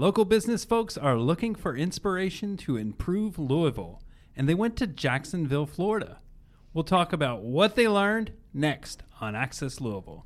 Local 0.00 0.24
business 0.24 0.64
folks 0.64 0.96
are 0.96 1.16
looking 1.16 1.56
for 1.56 1.76
inspiration 1.76 2.56
to 2.58 2.76
improve 2.76 3.36
Louisville, 3.36 4.00
and 4.36 4.48
they 4.48 4.54
went 4.54 4.76
to 4.76 4.86
Jacksonville, 4.86 5.66
Florida. 5.66 6.20
We'll 6.72 6.84
talk 6.84 7.12
about 7.12 7.42
what 7.42 7.74
they 7.74 7.88
learned 7.88 8.30
next 8.54 9.02
on 9.20 9.34
Access 9.34 9.80
Louisville. 9.80 10.24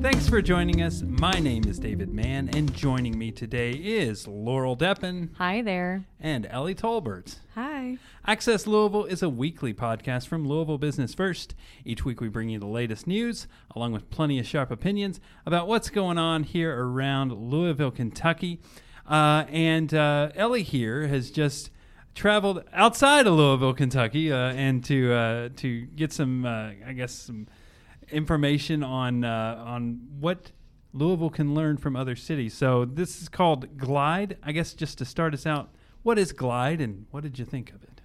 Thanks 0.00 0.28
for 0.28 0.40
joining 0.42 0.82
us. 0.82 1.02
My 1.02 1.38
name 1.38 1.64
is 1.66 1.78
David 1.78 2.12
Mann, 2.12 2.48
and 2.54 2.72
joining 2.74 3.18
me 3.18 3.30
today 3.30 3.70
is 3.72 4.26
Laurel 4.26 4.76
Deppen 4.76 5.30
Hi 5.36 5.62
there. 5.62 6.04
and 6.18 6.46
Ellie 6.46 6.74
Tolbert. 6.74 7.36
Hi. 7.54 7.69
Access 8.26 8.66
Louisville 8.66 9.06
is 9.06 9.22
a 9.22 9.28
weekly 9.28 9.72
podcast 9.72 10.26
from 10.28 10.46
Louisville 10.46 10.78
Business 10.78 11.14
First. 11.14 11.54
Each 11.84 12.04
week 12.04 12.20
we 12.20 12.28
bring 12.28 12.48
you 12.48 12.58
the 12.58 12.66
latest 12.66 13.06
news, 13.06 13.46
along 13.74 13.92
with 13.92 14.10
plenty 14.10 14.38
of 14.38 14.46
sharp 14.46 14.70
opinions 14.70 15.20
about 15.46 15.66
what's 15.66 15.90
going 15.90 16.18
on 16.18 16.44
here 16.44 16.84
around 16.84 17.32
Louisville, 17.32 17.90
Kentucky. 17.90 18.60
Uh, 19.08 19.44
and 19.48 19.92
uh, 19.94 20.30
Ellie 20.34 20.62
here 20.62 21.08
has 21.08 21.30
just 21.30 21.70
traveled 22.14 22.62
outside 22.72 23.26
of 23.26 23.34
Louisville, 23.34 23.74
Kentucky, 23.74 24.32
uh, 24.32 24.52
and 24.52 24.84
to 24.84 25.12
uh, 25.12 25.48
to 25.56 25.82
get 25.86 26.12
some, 26.12 26.44
uh, 26.44 26.70
I 26.86 26.92
guess, 26.92 27.12
some 27.12 27.48
information 28.10 28.82
on 28.82 29.24
uh, 29.24 29.62
on 29.66 30.00
what 30.18 30.52
Louisville 30.92 31.30
can 31.30 31.54
learn 31.54 31.76
from 31.76 31.96
other 31.96 32.16
cities. 32.16 32.54
So 32.54 32.84
this 32.84 33.22
is 33.22 33.28
called 33.28 33.76
Glide. 33.76 34.36
I 34.42 34.52
guess 34.52 34.74
just 34.74 34.98
to 34.98 35.04
start 35.04 35.34
us 35.34 35.46
out, 35.46 35.70
what 36.02 36.18
is 36.18 36.32
Glide, 36.32 36.80
and 36.80 37.06
what 37.10 37.22
did 37.22 37.38
you 37.38 37.44
think 37.44 37.70
of 37.70 37.82
it? 37.82 38.00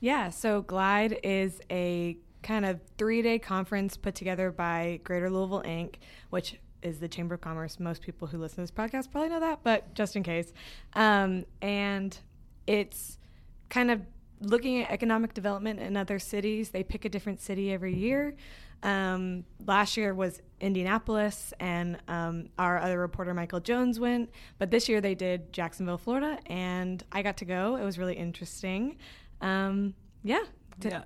Yeah, 0.00 0.30
so 0.30 0.62
Glide 0.62 1.18
is 1.22 1.60
a 1.70 2.16
kind 2.42 2.64
of 2.64 2.80
three 2.96 3.22
day 3.22 3.38
conference 3.38 3.96
put 3.96 4.14
together 4.14 4.50
by 4.50 5.00
Greater 5.04 5.30
Louisville 5.30 5.62
Inc., 5.62 5.96
which 6.30 6.56
is 6.82 7.00
the 7.00 7.08
Chamber 7.08 7.34
of 7.34 7.40
Commerce. 7.40 7.80
Most 7.80 8.02
people 8.02 8.28
who 8.28 8.38
listen 8.38 8.56
to 8.56 8.60
this 8.62 8.70
podcast 8.70 9.10
probably 9.10 9.30
know 9.30 9.40
that, 9.40 9.60
but 9.64 9.94
just 9.94 10.14
in 10.14 10.22
case. 10.22 10.52
Um, 10.94 11.44
and 11.60 12.16
it's 12.66 13.18
kind 13.68 13.90
of 13.90 14.02
looking 14.40 14.82
at 14.82 14.90
economic 14.90 15.34
development 15.34 15.80
in 15.80 15.96
other 15.96 16.18
cities. 16.18 16.70
They 16.70 16.82
pick 16.82 17.04
a 17.04 17.08
different 17.08 17.40
city 17.40 17.72
every 17.72 17.94
year. 17.94 18.34
Um, 18.82 19.44
last 19.64 19.96
year 19.96 20.14
was 20.14 20.42
Indianapolis, 20.60 21.52
and 21.58 21.98
um, 22.08 22.50
our 22.58 22.78
other 22.78 22.98
reporter, 22.98 23.32
Michael 23.34 23.60
Jones, 23.60 23.98
went. 23.98 24.30
But 24.58 24.70
this 24.70 24.88
year 24.88 25.00
they 25.00 25.14
did 25.14 25.52
Jacksonville, 25.52 25.98
Florida, 25.98 26.38
and 26.46 27.02
I 27.10 27.22
got 27.22 27.38
to 27.38 27.44
go. 27.44 27.76
It 27.76 27.84
was 27.84 27.98
really 27.98 28.16
interesting. 28.16 28.98
Um, 29.40 29.94
yeah. 30.22 30.44
Yeah. 30.82 31.04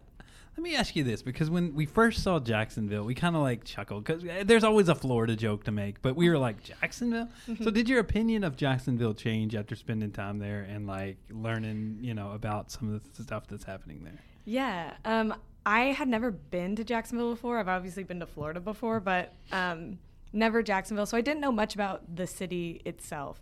Let 0.61 0.65
me 0.65 0.77
ask 0.77 0.95
you 0.95 1.05
this 1.05 1.23
because 1.23 1.49
when 1.49 1.75
we 1.75 1.87
first 1.87 2.23
saw 2.23 2.39
Jacksonville, 2.39 3.05
we 3.05 3.15
kind 3.15 3.35
of 3.35 3.41
like 3.41 3.65
chuckled 3.65 4.05
because 4.05 4.23
there's 4.45 4.63
always 4.63 4.91
a 4.91 4.95
Florida 4.95 5.35
joke 5.35 5.65
to 5.65 5.71
make, 5.71 6.03
but 6.03 6.17
we 6.17 6.29
were 6.29 6.37
like 6.37 6.63
Jacksonville. 6.63 7.31
so, 7.63 7.71
did 7.71 7.89
your 7.89 7.99
opinion 7.99 8.45
of 8.45 8.57
Jacksonville 8.59 9.15
change 9.15 9.55
after 9.55 9.75
spending 9.75 10.11
time 10.13 10.39
there 10.39 10.61
and 10.61 10.87
like 10.87 11.17
learning, 11.31 12.01
you 12.03 12.13
know, 12.13 12.33
about 12.33 12.71
some 12.71 12.95
of 12.95 13.17
the 13.17 13.23
stuff 13.23 13.47
that's 13.47 13.65
happening 13.65 14.05
there? 14.05 14.19
Yeah. 14.45 14.93
Um, 15.07 15.35
I 15.65 15.93
had 15.93 16.09
never 16.09 16.31
been 16.31 16.77
to 16.77 16.85
Jacksonville 16.85 17.31
before. 17.31 17.59
I've 17.59 17.69
obviously 17.69 18.03
been 18.03 18.21
to 18.21 18.27
Florida 18.27 18.61
before, 18.61 19.01
but 19.01 19.33
um, 19.53 19.99
never 20.35 20.63
Jacksonville. 20.63 21.07
So 21.07 21.17
I 21.17 21.23
didn't 21.23 21.41
know 21.41 21.53
much 21.53 21.75
about 21.75 22.17
the 22.17 22.27
city 22.27 22.83
itself. 22.85 23.41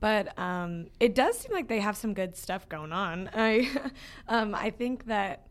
But 0.00 0.38
um, 0.38 0.86
it 1.00 1.14
does 1.14 1.38
seem 1.38 1.52
like 1.52 1.68
they 1.68 1.80
have 1.80 1.98
some 1.98 2.14
good 2.14 2.34
stuff 2.34 2.66
going 2.66 2.92
on. 2.92 3.28
I, 3.34 3.70
um, 4.28 4.54
I 4.54 4.70
think 4.70 5.04
that 5.04 5.45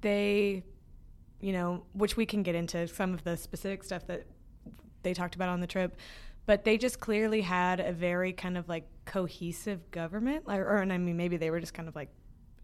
they, 0.00 0.62
you 1.40 1.52
know, 1.52 1.84
which 1.92 2.16
we 2.16 2.26
can 2.26 2.42
get 2.42 2.54
into 2.54 2.86
some 2.88 3.14
of 3.14 3.24
the 3.24 3.36
specific 3.36 3.84
stuff 3.84 4.06
that 4.06 4.26
they 5.02 5.14
talked 5.14 5.34
about 5.34 5.48
on 5.48 5.60
the 5.60 5.66
trip, 5.66 5.96
but 6.46 6.64
they 6.64 6.78
just 6.78 7.00
clearly 7.00 7.40
had 7.40 7.80
a 7.80 7.92
very 7.92 8.32
kind 8.32 8.56
of 8.56 8.68
like 8.68 8.86
cohesive 9.04 9.90
government. 9.90 10.46
Like, 10.46 10.60
or, 10.60 10.76
and 10.78 10.92
I 10.92 10.98
mean, 10.98 11.16
maybe 11.16 11.36
they 11.36 11.50
were 11.50 11.60
just 11.60 11.74
kind 11.74 11.88
of 11.88 11.94
like 11.96 12.08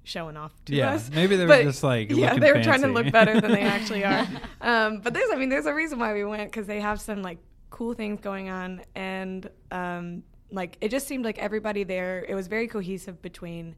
showing 0.04 0.36
off 0.36 0.52
to 0.64 0.74
Yeah, 0.74 0.94
us. 0.94 1.10
maybe 1.10 1.36
they 1.36 1.44
were 1.44 1.48
But, 1.48 1.62
just, 1.62 1.82
like, 1.82 2.10
yeah, 2.10 2.36
they 2.36 2.52
were 2.52 2.62
trying 2.62 2.82
to 2.82 2.88
look 2.88 3.10
better 3.12 3.40
than 3.40 3.52
they 3.52 3.60
actually 3.62 4.04
are. 4.12 4.26
um, 4.60 5.00
but 5.00 5.14
there's, 5.14 5.30
I 5.32 5.36
mean, 5.36 5.48
there's 5.48 5.66
a 5.66 5.74
reason 5.74 5.98
why 5.98 6.12
we 6.12 6.24
went 6.24 6.50
because 6.50 6.66
they 6.66 6.80
have 6.80 7.00
some 7.00 7.22
like 7.22 7.38
cool 7.70 7.94
things 7.94 8.20
going 8.20 8.48
on, 8.50 8.82
and 8.94 9.48
um, 9.70 10.22
like 10.50 10.76
it 10.80 10.90
just 10.90 11.06
seemed 11.06 11.24
like 11.24 11.38
everybody 11.38 11.84
there. 11.84 12.24
It 12.28 12.34
was 12.34 12.46
very 12.48 12.66
cohesive 12.68 13.22
between 13.22 13.76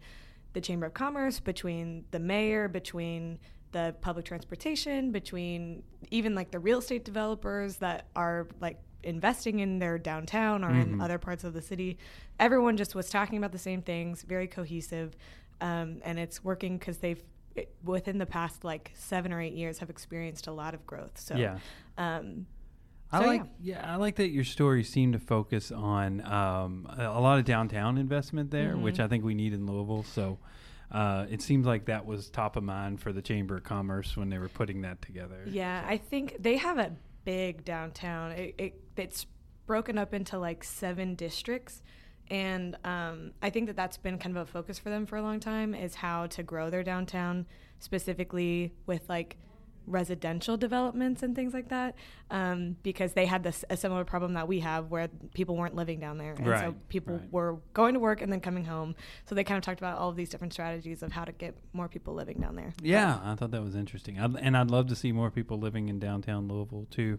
the 0.55 0.61
Chamber 0.61 0.87
of 0.87 0.95
Commerce, 0.95 1.39
between 1.41 2.05
the 2.11 2.19
mayor, 2.19 2.69
between 2.69 3.39
the 3.73 3.95
public 4.01 4.25
transportation, 4.25 5.11
between 5.11 5.83
even 6.11 6.35
like 6.35 6.51
the 6.51 6.59
real 6.59 6.79
estate 6.79 7.05
developers 7.05 7.77
that 7.79 8.07
are 8.17 8.47
like 8.61 8.79
investing 9.03 9.59
in 9.61 9.79
their 9.79 9.99
downtown 9.99 10.65
or 10.65 10.71
in 10.71 11.01
other 11.01 11.19
parts 11.19 11.45
of 11.45 11.53
the 11.53 11.61
city. 11.61 11.99
Everyone 12.41 12.77
just 12.77 12.95
was 12.95 13.11
talking 13.11 13.37
about 13.37 13.53
the 13.53 13.59
same 13.59 13.83
things, 13.83 14.23
very 14.23 14.47
cohesive, 14.47 15.15
um, 15.61 16.01
and 16.05 16.19
it's 16.19 16.43
working 16.43 16.79
because 16.79 16.99
they've 16.99 17.23
it, 17.57 17.73
within 17.85 18.19
the 18.19 18.27
past 18.27 18.65
like 18.65 18.91
seven 18.95 19.33
or 19.33 19.41
eight 19.41 19.53
years 19.53 19.79
have 19.79 19.91
experienced 19.91 20.47
a 20.47 20.53
lot 20.53 20.75
of 20.75 20.85
growth. 20.87 21.19
So 21.19 21.37
Yeah. 21.37 21.59
um, 21.99 22.47
I 23.15 23.21
So, 23.21 23.27
like, 23.27 23.43
yeah. 23.61 23.93
I 23.93 23.97
like 23.97 24.17
that 24.17 24.29
your 24.29 24.45
story 24.45 24.85
seemed 24.85 25.13
to 25.15 25.19
focus 25.19 25.71
on 25.73 26.21
um, 26.27 26.87
a, 26.99 27.05
a 27.05 27.21
lot 27.21 27.39
of 27.39 27.45
downtown 27.45 27.99
investment 27.99 28.51
there, 28.51 28.73
Mm-hmm. 28.73 28.83
which 28.83 29.01
I 29.01 29.09
think 29.09 29.25
we 29.25 29.35
need 29.35 29.53
in 29.53 29.67
Louisville. 29.67 30.05
So 30.05 30.39
uh, 30.91 31.27
it 31.31 31.43
seems 31.43 31.67
like 31.67 31.87
that 31.87 32.07
was 32.07 32.29
top 32.31 32.57
of 32.57 32.63
mind 32.65 33.01
for 33.01 33.13
the 33.13 33.23
Chamber 33.23 33.57
of 33.57 33.65
Commerce 33.65 34.17
when 34.17 34.29
they 34.31 34.39
were 34.39 34.49
putting 34.49 34.83
that 34.83 35.01
together. 35.03 35.43
Yeah, 35.47 35.85
I 35.87 35.97
think 35.97 36.37
they 36.41 36.57
have 36.57 36.79
a 36.79 36.93
big 37.25 37.65
downtown. 37.65 38.33
It, 38.33 38.55
it 38.59 38.81
it's 38.97 39.27
broken 39.67 39.97
up 39.99 40.13
into 40.13 40.39
like 40.39 40.63
seven 40.63 41.15
districts, 41.15 41.83
and 42.31 42.77
um, 42.85 43.33
I 43.43 43.51
think 43.51 43.67
that 43.67 43.77
that's 43.77 43.97
been 43.97 44.19
kind 44.19 44.37
of 44.37 44.43
a 44.43 44.51
focus 44.51 44.79
for 44.79 44.91
them 44.91 45.07
for 45.07 45.17
a 45.17 45.23
long 45.23 45.41
time 45.41 45.75
is 45.75 45.95
how 45.95 46.27
to 46.29 46.43
grow 46.43 46.69
their 46.71 46.83
downtown, 46.83 47.47
specifically 47.79 48.73
with 48.87 49.09
like 49.09 49.37
residential 49.87 50.57
developments 50.57 51.23
and 51.23 51.35
things 51.35 51.53
like 51.53 51.69
that, 51.69 51.95
um, 52.31 52.77
because 52.83 53.13
they 53.13 53.27
had 53.27 53.43
this 53.43 53.65
a 53.71 53.77
similar 53.77 54.05
problem 54.05 54.35
that 54.35 54.49
we 54.49 54.61
have 54.61 54.91
where 54.91 55.09
people 55.35 55.57
weren't 55.57 55.75
living 55.75 56.01
down 56.01 56.19
there, 56.19 56.35
and 56.35 56.47
so 56.47 56.75
people 56.89 57.17
right. 57.17 57.33
were 57.33 57.57
going 57.73 57.95
to 57.95 58.01
work 58.01 58.23
and 58.23 58.33
then 58.33 58.41
coming 58.41 58.65
home. 58.65 58.95
So 59.27 59.35
they 59.35 59.45
kind 59.45 59.59
of 59.59 59.65
talked 59.65 59.81
about 59.81 59.99
all 59.99 60.09
of 60.09 60.17
these 60.17 60.31
different 60.31 60.53
strategies 60.53 61.03
of 61.03 61.13
how 61.13 61.25
to 61.25 61.33
get 61.33 61.55
more 61.73 61.89
people 61.89 62.15
living 62.15 62.39
down 62.39 62.57
there. 62.57 62.73
Yeah, 62.83 63.21
I 63.23 63.35
thought 63.35 63.51
that 63.51 63.63
was 63.63 63.75
interesting, 63.75 64.19
I'd, 64.19 64.37
and 64.37 64.57
I'd 64.57 64.71
love 64.71 64.89
to 64.89 64.97
see 64.97 65.13
more 65.13 65.31
people 65.31 65.59
living 65.59 65.89
in 65.89 65.99
downtown 65.99 66.49
Louisville 66.49 66.87
too. 66.91 67.19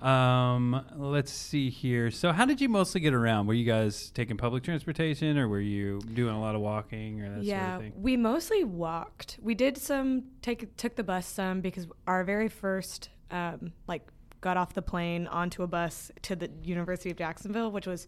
Um, 0.00 0.84
let's 0.96 1.32
see 1.32 1.70
here. 1.70 2.10
So, 2.10 2.32
how 2.32 2.44
did 2.44 2.60
you 2.60 2.68
mostly 2.68 3.00
get 3.00 3.14
around? 3.14 3.46
Were 3.46 3.54
you 3.54 3.64
guys 3.64 4.10
taking 4.10 4.36
public 4.36 4.62
transportation, 4.62 5.38
or 5.38 5.48
were 5.48 5.60
you 5.60 6.00
doing 6.00 6.34
a 6.34 6.40
lot 6.40 6.54
of 6.54 6.60
walking, 6.60 7.22
or 7.22 7.36
that 7.36 7.44
yeah, 7.44 7.60
sort 7.60 7.74
of 7.74 7.80
thing? 7.80 8.02
we 8.02 8.16
mostly 8.16 8.64
walked. 8.64 9.38
We 9.42 9.54
did 9.54 9.78
some 9.78 10.24
take 10.42 10.76
took 10.76 10.96
the 10.96 11.04
bus 11.04 11.26
some 11.26 11.60
because 11.60 11.86
our 12.06 12.24
very 12.24 12.48
first 12.48 13.10
um, 13.30 13.72
like 13.86 14.02
got 14.40 14.56
off 14.56 14.74
the 14.74 14.82
plane 14.82 15.26
onto 15.28 15.62
a 15.62 15.66
bus 15.66 16.10
to 16.22 16.36
the 16.36 16.50
University 16.62 17.10
of 17.10 17.16
Jacksonville, 17.16 17.70
which 17.70 17.86
was 17.86 18.06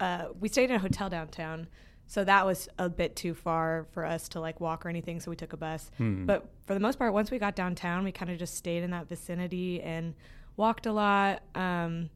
uh, 0.00 0.26
we 0.38 0.48
stayed 0.48 0.70
in 0.70 0.76
a 0.76 0.78
hotel 0.78 1.08
downtown. 1.08 1.66
So 2.06 2.24
that 2.24 2.44
was 2.44 2.68
a 2.78 2.88
bit 2.88 3.16
too 3.16 3.32
far 3.32 3.86
for 3.92 4.04
us 4.04 4.28
to 4.30 4.40
like 4.40 4.60
walk 4.60 4.84
or 4.84 4.88
anything, 4.88 5.18
so 5.18 5.30
we 5.30 5.36
took 5.36 5.54
a 5.54 5.56
bus. 5.56 5.90
Hmm. 5.96 6.26
But 6.26 6.46
for 6.66 6.74
the 6.74 6.80
most 6.80 6.98
part, 6.98 7.12
once 7.12 7.30
we 7.30 7.38
got 7.38 7.56
downtown, 7.56 8.04
we 8.04 8.12
kind 8.12 8.30
of 8.30 8.38
just 8.38 8.54
stayed 8.54 8.82
in 8.82 8.90
that 8.90 9.08
vicinity 9.08 9.80
and 9.80 10.14
walked 10.56 10.86
a 10.86 10.92
lot. 10.92 11.42
Um, 11.54 12.10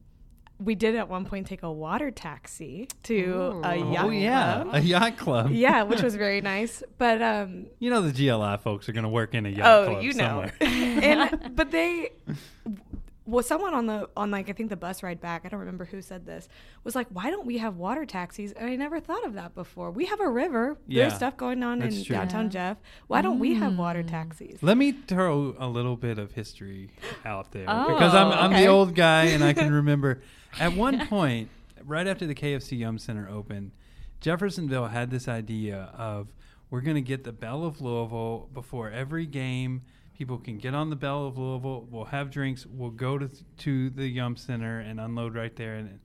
we 0.59 0.73
did 0.73 0.95
at 0.95 1.07
one 1.07 1.23
point 1.25 1.45
take 1.45 1.61
a 1.61 1.71
water 1.71 2.09
taxi 2.09 2.87
to 3.03 3.61
a 3.63 3.75
yacht 3.75 4.05
Oh 4.05 4.09
yeah, 4.09 4.63
club. 4.63 4.69
a 4.75 4.81
yacht 4.81 5.17
club. 5.17 5.51
yeah, 5.51 5.83
which 5.83 6.01
was 6.01 6.15
very 6.25 6.41
nice. 6.41 6.81
But 6.97 7.21
um, 7.21 7.67
You 7.77 7.91
know 7.91 8.01
the 8.01 8.11
GLI 8.11 8.57
folks 8.63 8.89
are 8.89 8.91
going 8.91 9.03
to 9.03 9.09
work 9.09 9.35
in 9.35 9.45
a 9.45 9.49
yacht 9.49 9.57
club. 9.59 9.87
oh, 9.87 9.91
club 9.91 10.03
you 10.03 10.13
know, 10.13 10.17
somewhere. 10.17 10.53
and 10.61 11.51
but 11.55 11.69
they 11.69 12.09
was 13.27 13.45
someone 13.45 13.73
on 13.75 13.85
the 13.85 14.09
on 14.17 14.31
like 14.31 14.49
I 14.49 14.53
think 14.53 14.69
the 14.69 14.75
bus 14.77 15.03
ride 15.03 15.21
back. 15.21 15.41
I 15.45 15.49
don't 15.49 15.59
remember 15.59 15.85
who 15.85 16.01
said 16.01 16.25
this. 16.25 16.47
Was 16.83 16.95
like, 16.95 17.07
why 17.11 17.29
don't 17.29 17.45
we 17.45 17.57
have 17.59 17.75
water 17.75 18.05
taxis? 18.05 18.53
And 18.53 18.67
I 18.69 18.75
never 18.75 18.99
thought 18.99 19.25
of 19.25 19.33
that 19.35 19.53
before. 19.53 19.91
We 19.91 20.05
have 20.05 20.19
a 20.21 20.29
river. 20.29 20.77
Yeah, 20.87 21.03
There's 21.03 21.15
stuff 21.15 21.37
going 21.37 21.61
on 21.61 21.81
in 21.81 21.91
true. 22.03 22.15
downtown 22.15 22.45
Yeah. 22.45 22.49
Jeff. 22.51 22.77
Why 23.07 23.21
don't 23.21 23.37
we 23.37 23.53
have 23.55 23.77
water 23.77 24.01
Mm. 24.01 24.07
taxis? 24.09 24.63
Let 24.63 24.77
me 24.77 24.93
throw 24.93 25.55
a 25.59 25.67
little 25.67 25.95
bit 25.97 26.17
of 26.17 26.31
history 26.31 26.89
out 27.25 27.51
there 27.51 27.65
Oh, 27.67 27.93
because 27.93 28.15
I'm, 28.15 28.31
I'm 28.31 28.51
okay. 28.53 28.61
the 28.63 28.67
old 28.67 28.95
guy 28.95 29.25
and 29.25 29.43
I 29.43 29.53
can 29.53 29.71
remember 29.81 30.21
at 30.59 30.73
one 30.73 31.05
point, 31.07 31.49
right 31.83 32.07
after 32.07 32.25
the 32.25 32.33
KFC 32.35 32.77
Yum 32.79 32.97
Center 32.97 33.29
opened, 33.29 33.71
Jeffersonville 34.21 34.87
had 34.87 35.11
this 35.11 35.27
idea 35.27 35.91
of 35.97 36.27
we're 36.69 36.81
going 36.81 36.95
to 36.95 37.01
get 37.01 37.23
the 37.23 37.31
Belle 37.31 37.63
of 37.65 37.81
Louisville 37.81 38.49
before 38.53 38.89
every 38.89 39.25
game. 39.25 39.83
People 40.17 40.37
can 40.39 40.57
get 40.57 40.73
on 40.73 40.89
the 40.89 40.95
Belle 40.95 41.27
of 41.27 41.37
Louisville. 41.37 41.87
We'll 41.91 42.05
have 42.05 42.31
drinks. 42.31 42.65
We'll 42.65 42.89
go 42.89 43.17
to 43.19 43.29
to 43.57 43.89
the 43.91 44.07
Yum 44.07 44.35
Center 44.35 44.79
and 44.79 44.99
unload 44.99 45.35
right 45.35 45.55
there. 45.55 45.75
And 45.75 45.99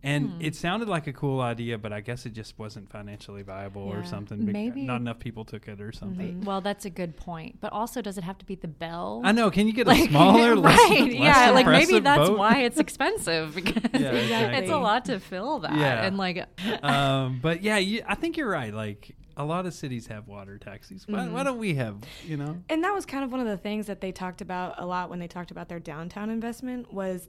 And 0.00 0.30
Hmm. 0.30 0.40
it 0.42 0.54
sounded 0.54 0.88
like 0.88 1.08
a 1.08 1.12
cool 1.12 1.40
idea, 1.40 1.76
but 1.76 1.92
I 1.92 2.00
guess 2.00 2.24
it 2.24 2.32
just 2.32 2.56
wasn't 2.56 2.88
financially 2.88 3.42
viable 3.42 3.82
or 3.82 4.04
something. 4.04 4.46
Maybe- 4.46 4.82
not 4.86 5.00
enough 5.00 5.18
people 5.18 5.44
took 5.44 5.66
it 5.66 5.80
or 5.80 5.90
something. 5.90 6.40
Mhm. 6.40 6.44
Well, 6.44 6.60
that's 6.60 6.84
a 6.84 6.90
good 6.90 7.16
point. 7.16 7.60
But 7.60 7.72
also, 7.72 8.00
does 8.00 8.16
it 8.16 8.22
have 8.22 8.38
to 8.38 8.46
be 8.46 8.54
the 8.54 8.68
Belle? 8.68 9.22
I 9.24 9.32
know. 9.32 9.50
Can 9.50 9.66
you 9.66 9.72
get 9.72 9.88
a 9.88 9.90
Like, 9.90 10.08
smaller, 10.10 10.54
less, 10.54 10.78
right? 10.88 11.00
less 11.10 11.12
yeah, 11.14 11.50
like 11.50 11.66
maybe 11.66 11.98
that's 11.98 12.28
boat? 12.28 12.38
why 12.38 12.60
it's 12.62 12.78
expensive 12.78 13.54
because 13.56 13.82
Yeah, 13.92 14.12
it's 14.58 14.70
a 14.70 14.78
lot 14.78 15.04
to 15.06 15.18
fill 15.18 15.58
that. 15.58 15.74
Yeah. 15.76 16.06
And 16.06 16.16
like, 16.16 16.46
um, 16.84 17.40
but 17.42 17.64
yeah, 17.64 17.78
you, 17.78 18.02
I 18.06 18.14
think 18.14 18.36
you're 18.36 18.48
right. 18.48 18.72
Like 18.72 19.16
a 19.38 19.44
lot 19.44 19.64
of 19.64 19.72
cities 19.72 20.08
have 20.08 20.28
water 20.28 20.58
taxis. 20.58 21.06
Why, 21.08 21.26
why 21.28 21.40
Mhm. 21.40 21.44
don't 21.44 21.58
we 21.58 21.74
have? 21.74 21.96
You 22.26 22.36
know. 22.36 22.58
And 22.68 22.84
that 22.84 22.92
was 22.92 23.06
kind 23.06 23.24
of 23.24 23.30
one 23.32 23.40
of 23.40 23.46
the 23.46 23.56
things 23.56 23.86
that 23.86 24.00
they 24.02 24.12
talked 24.12 24.40
about 24.42 24.74
a 24.78 24.84
lot 24.84 25.08
when 25.08 25.18
they 25.20 25.28
talked 25.28 25.50
about 25.50 25.68
their 25.68 25.80
downtown 25.80 26.28
investment 26.28 26.92
was 26.92 27.28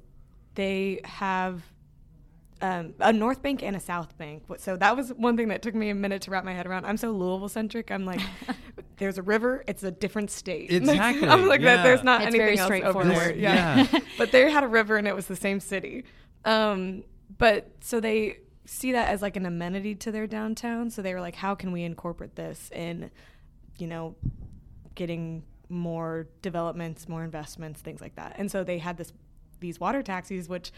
they 0.56 1.00
have 1.06 1.63
um, 2.61 2.94
a 3.00 3.13
North 3.13 3.41
Bank 3.41 3.63
and 3.63 3.73
a 3.73 3.79
South 3.79 4.17
Bank. 4.17 4.44
So 4.57 4.75
that 4.75 4.97
was 4.97 5.11
one 5.13 5.38
thing 5.38 5.47
that 5.47 5.61
took 5.61 5.73
me 5.73 5.91
a 5.91 5.95
minute 5.95 6.23
to 6.23 6.31
wrap 6.31 6.44
my 6.44 6.53
head 6.53 6.67
around. 6.67 6.85
I'm 6.85 6.97
so 6.97 7.11
Louisville 7.11 7.47
centric. 7.47 7.89
I'm 7.89 8.06
like, 8.06 8.19
there's 8.97 9.17
a 9.17 9.21
river. 9.21 9.63
It's 9.65 9.81
a 9.83 9.91
different 9.91 10.29
state. 10.29 10.69
Exactly, 10.73 11.25
I'm 11.25 11.45
like 11.47 11.61
yeah. 11.61 11.77
that. 11.77 11.83
There's 11.83 12.03
not 12.03 12.21
It's 12.21 12.35
anything 12.35 12.59
else 12.59 12.69
over 12.69 12.77
straightforward. 12.79 13.15
there. 13.15 13.35
Yeah. 13.35 13.88
Yeah. 13.94 14.00
but 14.17 14.33
they 14.33 14.51
had 14.51 14.65
a 14.65 14.67
river 14.67 14.97
and 14.97 15.07
it 15.07 15.15
was 15.15 15.27
the 15.27 15.38
same 15.38 15.61
city. 15.61 16.03
Um, 16.44 17.03
but 17.38 17.71
so 17.79 18.01
they 18.01 18.39
see 18.69 18.92
that 18.92 19.10
as 19.10 19.21
like 19.21 19.36
an 19.36 19.48
amenity 19.48 19.95
to 19.95 20.12
their 20.12 20.27
downtown. 20.27 20.92
So 20.92 21.01
they 21.01 21.13
were 21.16 21.21
like, 21.21 21.36
how 21.36 21.56
can 21.56 21.71
we 21.71 21.83
incorporate 21.83 22.36
this 22.36 22.69
in, 22.71 23.10
you 23.77 23.88
know, 23.88 24.16
getting 24.94 25.44
more 25.69 26.27
developments, 26.42 27.10
more 27.10 27.24
investments, 27.24 27.81
things 27.81 28.00
like 28.00 28.16
that. 28.16 28.36
And 28.38 28.51
so 28.51 28.63
they 28.63 28.77
had 28.77 28.98
this 28.98 29.12
these 29.60 29.80
water 29.80 30.01
taxis, 30.01 30.48
which 30.48 30.71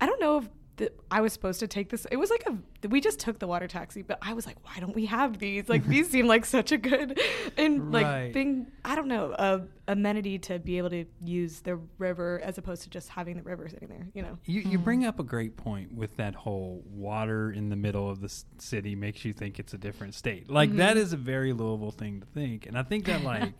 I 0.00 0.06
don't 0.06 0.20
know 0.20 0.38
if 0.38 0.48
the, 0.76 0.92
I 1.10 1.22
was 1.22 1.32
supposed 1.32 1.60
to 1.60 1.66
take 1.66 1.88
this. 1.88 2.06
It 2.10 2.16
was 2.16 2.28
like 2.30 2.44
a 2.46 2.88
we 2.88 3.00
just 3.00 3.18
took 3.18 3.38
the 3.38 3.46
water 3.46 3.66
taxi, 3.66 4.02
but 4.02 4.18
I 4.20 4.34
was 4.34 4.46
like, 4.46 4.56
why 4.62 4.78
don't 4.78 4.94
we 4.94 5.06
have 5.06 5.38
these? 5.38 5.68
Like 5.68 5.84
these 5.86 6.10
seem 6.10 6.26
like 6.26 6.44
such 6.44 6.70
a 6.72 6.76
good 6.76 7.18
and 7.56 7.92
like 7.92 8.04
Right. 8.04 8.32
thing. 8.32 8.70
I 8.84 8.94
don't 8.94 9.08
know 9.08 9.34
a 9.38 9.62
amenity 9.88 10.38
to 10.40 10.58
be 10.58 10.78
able 10.78 10.90
to 10.90 11.04
use 11.22 11.60
the 11.60 11.76
river 11.98 12.40
as 12.44 12.58
opposed 12.58 12.82
to 12.82 12.90
just 12.90 13.08
having 13.08 13.36
the 13.36 13.42
river 13.42 13.68
sitting 13.68 13.88
there. 13.88 14.06
You 14.12 14.22
know. 14.22 14.38
You, 14.44 14.60
you 14.60 14.78
bring 14.78 15.04
up 15.06 15.18
a 15.18 15.24
great 15.24 15.56
point 15.56 15.94
with 15.94 16.16
that 16.16 16.34
whole 16.34 16.82
water 16.86 17.50
in 17.52 17.70
the 17.70 17.76
middle 17.76 18.10
of 18.10 18.20
the 18.20 18.28
city 18.58 18.94
makes 18.94 19.24
you 19.24 19.32
think 19.32 19.58
it's 19.58 19.72
a 19.72 19.78
different 19.78 20.14
state. 20.14 20.50
Like 20.50 20.76
that 20.76 20.96
is 20.96 21.12
a 21.12 21.16
very 21.16 21.52
Louisville 21.52 21.90
thing 21.90 22.20
to 22.20 22.26
think, 22.26 22.66
and 22.66 22.76
I 22.76 22.82
think 22.82 23.06
that 23.06 23.22
like, 23.24 23.54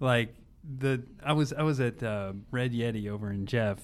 like 0.00 0.34
the 0.78 1.02
I 1.22 1.32
was 1.32 1.52
I 1.52 1.62
was 1.62 1.80
at 1.80 2.02
uh, 2.02 2.32
Red 2.50 2.72
Yeti 2.72 3.08
over 3.08 3.30
in 3.30 3.46
Jeff 3.46 3.78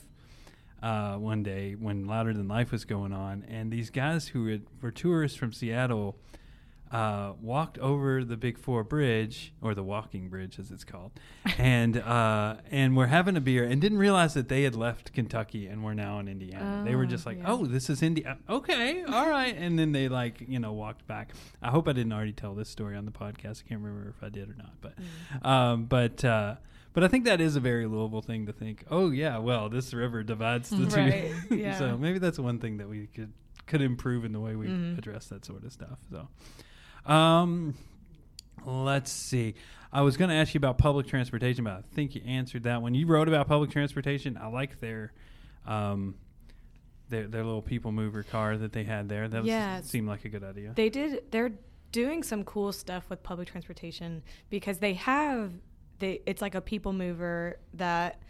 uh, 0.82 1.16
one 1.16 1.42
day 1.42 1.75
when 1.75 2.06
Louder 2.06 2.32
Than 2.32 2.48
Life 2.48 2.70
was 2.72 2.84
going 2.84 3.12
on, 3.12 3.44
and 3.48 3.70
these 3.72 3.90
guys 3.90 4.28
who 4.28 4.46
had, 4.48 4.62
were 4.80 4.90
tourists 4.90 5.36
from 5.36 5.52
Seattle 5.52 6.16
uh, 6.90 7.34
walked 7.42 7.76
over 7.80 8.25
the 8.25 8.36
Big 8.38 8.56
Four 8.58 8.82
Bridge, 8.82 9.52
or 9.60 9.75
the 9.75 9.82
Walking 9.82 10.30
Bridge 10.30 10.58
as 10.58 10.70
it's 10.70 10.84
called, 10.84 11.10
and 11.58 11.98
uh, 11.98 12.56
and 12.70 12.96
were 12.96 13.08
having 13.08 13.36
a 13.36 13.42
beer, 13.42 13.64
and 13.64 13.78
didn't 13.78 13.98
realize 13.98 14.32
that 14.32 14.48
they 14.48 14.62
had 14.62 14.75
left 14.75 15.12
Kentucky 15.12 15.66
and 15.66 15.84
were 15.84 15.94
now 15.94 16.19
in 16.19 16.28
Indiana. 16.28 16.82
they 16.86 16.94
were 16.94 17.02
Oh, 17.02 17.06
just 17.06 17.26
like, 17.26 17.36
yeah. 17.38 17.44
"Oh, 17.52 17.66
this 17.66 17.90
is 17.90 18.02
India. 18.02 18.38
Okay, 18.48 19.02
all 19.04 19.28
right," 19.28 19.54
and 19.58 19.78
then 19.78 19.92
they 19.92 20.08
like 20.08 20.42
you 20.48 20.58
know 20.58 20.72
walked 20.72 21.06
back. 21.06 21.32
I 21.60 21.69
hope 21.70 21.88
I 21.88 21.92
didn't 21.92 22.12
already 22.14 22.32
tell 22.32 22.54
this 22.54 22.70
story 22.70 22.96
on 22.96 23.04
the 23.04 23.10
podcast. 23.12 23.62
I 23.66 23.69
can't 23.69 23.82
remember 23.82 24.08
if 24.16 24.22
I 24.24 24.31
did 24.31 24.48
or 24.48 24.54
not, 24.56 24.72
but 24.81 25.46
um, 25.46 25.84
but. 25.84 26.24
Uh, 26.24 26.54
but 26.98 27.04
I 27.04 27.08
think 27.08 27.26
that 27.26 27.40
is 27.40 27.54
a 27.54 27.60
very 27.60 27.86
Louisville 27.86 28.22
thing 28.22 28.46
to 28.46 28.52
think. 28.52 28.84
Oh 28.90 29.10
yeah, 29.10 29.38
well 29.38 29.68
this 29.68 29.94
river 29.94 30.24
divides 30.24 30.70
the 30.70 30.86
Right, 30.86 31.32
two. 31.48 31.56
yeah. 31.56 31.78
so 31.78 31.96
maybe 31.96 32.18
that's 32.18 32.38
one 32.38 32.58
thing 32.58 32.78
that 32.78 32.88
we 32.88 33.06
could 33.06 33.32
could 33.66 33.82
improve 33.82 34.24
in 34.24 34.32
the 34.32 34.40
way 34.40 34.56
we 34.56 34.66
Mhm. 34.66 34.98
address 34.98 35.26
that 35.28 35.44
sort 35.44 35.62
of 35.62 35.72
stuff. 35.72 35.98
So, 36.10 36.28
um, 37.12 37.74
let's 38.64 39.12
see. 39.12 39.54
I 39.92 40.02
was 40.02 40.16
going 40.16 40.30
to 40.30 40.34
ask 40.36 40.54
you 40.54 40.58
about 40.58 40.78
public 40.78 41.06
transportation, 41.06 41.64
but 41.64 41.72
I 41.74 41.82
think 41.94 42.14
you 42.14 42.22
answered 42.26 42.64
that 42.64 42.82
one. 42.82 42.94
You 42.94 43.06
wrote 43.06 43.28
about 43.28 43.46
public 43.48 43.70
transportation. 43.70 44.36
I 44.36 44.48
like 44.48 44.80
their, 44.80 45.12
um, 45.66 46.14
their 47.08 47.26
their 47.26 47.44
little 47.44 47.62
people 47.62 47.92
mover 47.92 48.22
car 48.22 48.56
that 48.58 48.72
they 48.72 48.84
had 48.84 49.08
there. 49.08 49.28
That 49.28 49.42
was, 49.42 49.48
Yeah. 49.48 49.80
seemed 49.82 50.08
like 50.08 50.24
a 50.24 50.28
good 50.28 50.44
idea. 50.44 50.72
They 50.74 50.88
did. 50.90 51.30
They're 51.30 51.52
doing 51.92 52.22
some 52.22 52.44
cool 52.44 52.72
stuff 52.72 53.08
with 53.08 53.22
public 53.22 53.48
transportation 53.48 54.22
because 54.50 54.78
they 54.78 54.94
have. 54.94 55.52
They 55.98 56.20
it's 56.26 56.40
like 56.42 56.54
a 56.54 56.60
people 56.60 56.92
mover 56.92 57.58
that 57.74 58.20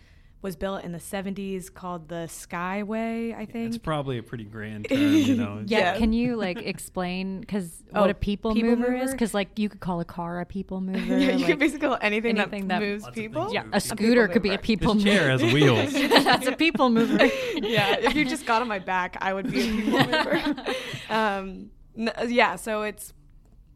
was 0.40 0.54
built 0.54 0.84
in 0.84 0.92
the 0.92 0.98
70s 0.98 1.72
called 1.74 2.08
the 2.08 2.28
Skyway. 2.28 3.34
I 3.36 3.44
think. 3.44 3.68
it's 3.74 3.78
probably 3.78 4.18
a 4.18 4.22
pretty 4.22 4.44
grand 4.44 4.88
term, 4.88 4.98
you 5.14 5.34
know. 5.34 5.64
yeah, 5.66 5.78
Yeah. 5.94 5.98
Can 5.98 6.12
you 6.12 6.36
like 6.36 6.58
explain 6.58 7.40
because 7.40 7.82
Oh, 7.92 8.02
what 8.02 8.10
a 8.10 8.14
people, 8.14 8.54
people 8.54 8.76
mover, 8.76 8.94
is? 8.94 9.10
Because 9.10 9.34
like 9.34 9.58
you 9.58 9.68
could 9.68 9.80
call 9.80 9.98
a 9.98 10.04
car 10.04 10.38
a 10.40 10.46
people 10.46 10.80
mover. 10.90 11.18
yeah, 11.18 11.32
you 11.32 11.38
like- 11.38 11.46
can 11.46 11.58
basically 11.58 11.88
call 11.88 11.98
anything, 12.00 12.38
anything 12.38 12.68
that, 12.68 12.78
that- 12.78 12.86
moves 12.86 13.08
people. 13.10 13.52
yeah, 13.52 13.64
move 13.64 13.74
a 13.74 13.80
people. 13.80 13.96
scooter 13.96 14.28
could 14.28 14.42
be 14.42 14.54
a 14.54 14.58
people 14.58 14.94
This 14.94 15.02
chair 15.04 15.28
mover. 15.36 15.44
has 15.44 15.52
wheels. 15.52 15.92
That's 16.24 16.46
a 16.46 16.52
people 16.52 16.88
mover. 16.90 17.24
yeah, 17.56 17.96
if 17.98 18.14
you 18.14 18.24
just 18.24 18.46
got 18.46 18.62
on 18.62 18.68
my 18.68 18.78
back, 18.78 19.16
I 19.20 19.34
would 19.34 19.50
be 19.50 19.60
a 19.68 19.72
people 19.72 19.98
mover. 20.06 20.54
Um, 21.10 21.70
n- 21.98 22.12
yeah, 22.28 22.54
so 22.54 22.82
it's 22.82 23.12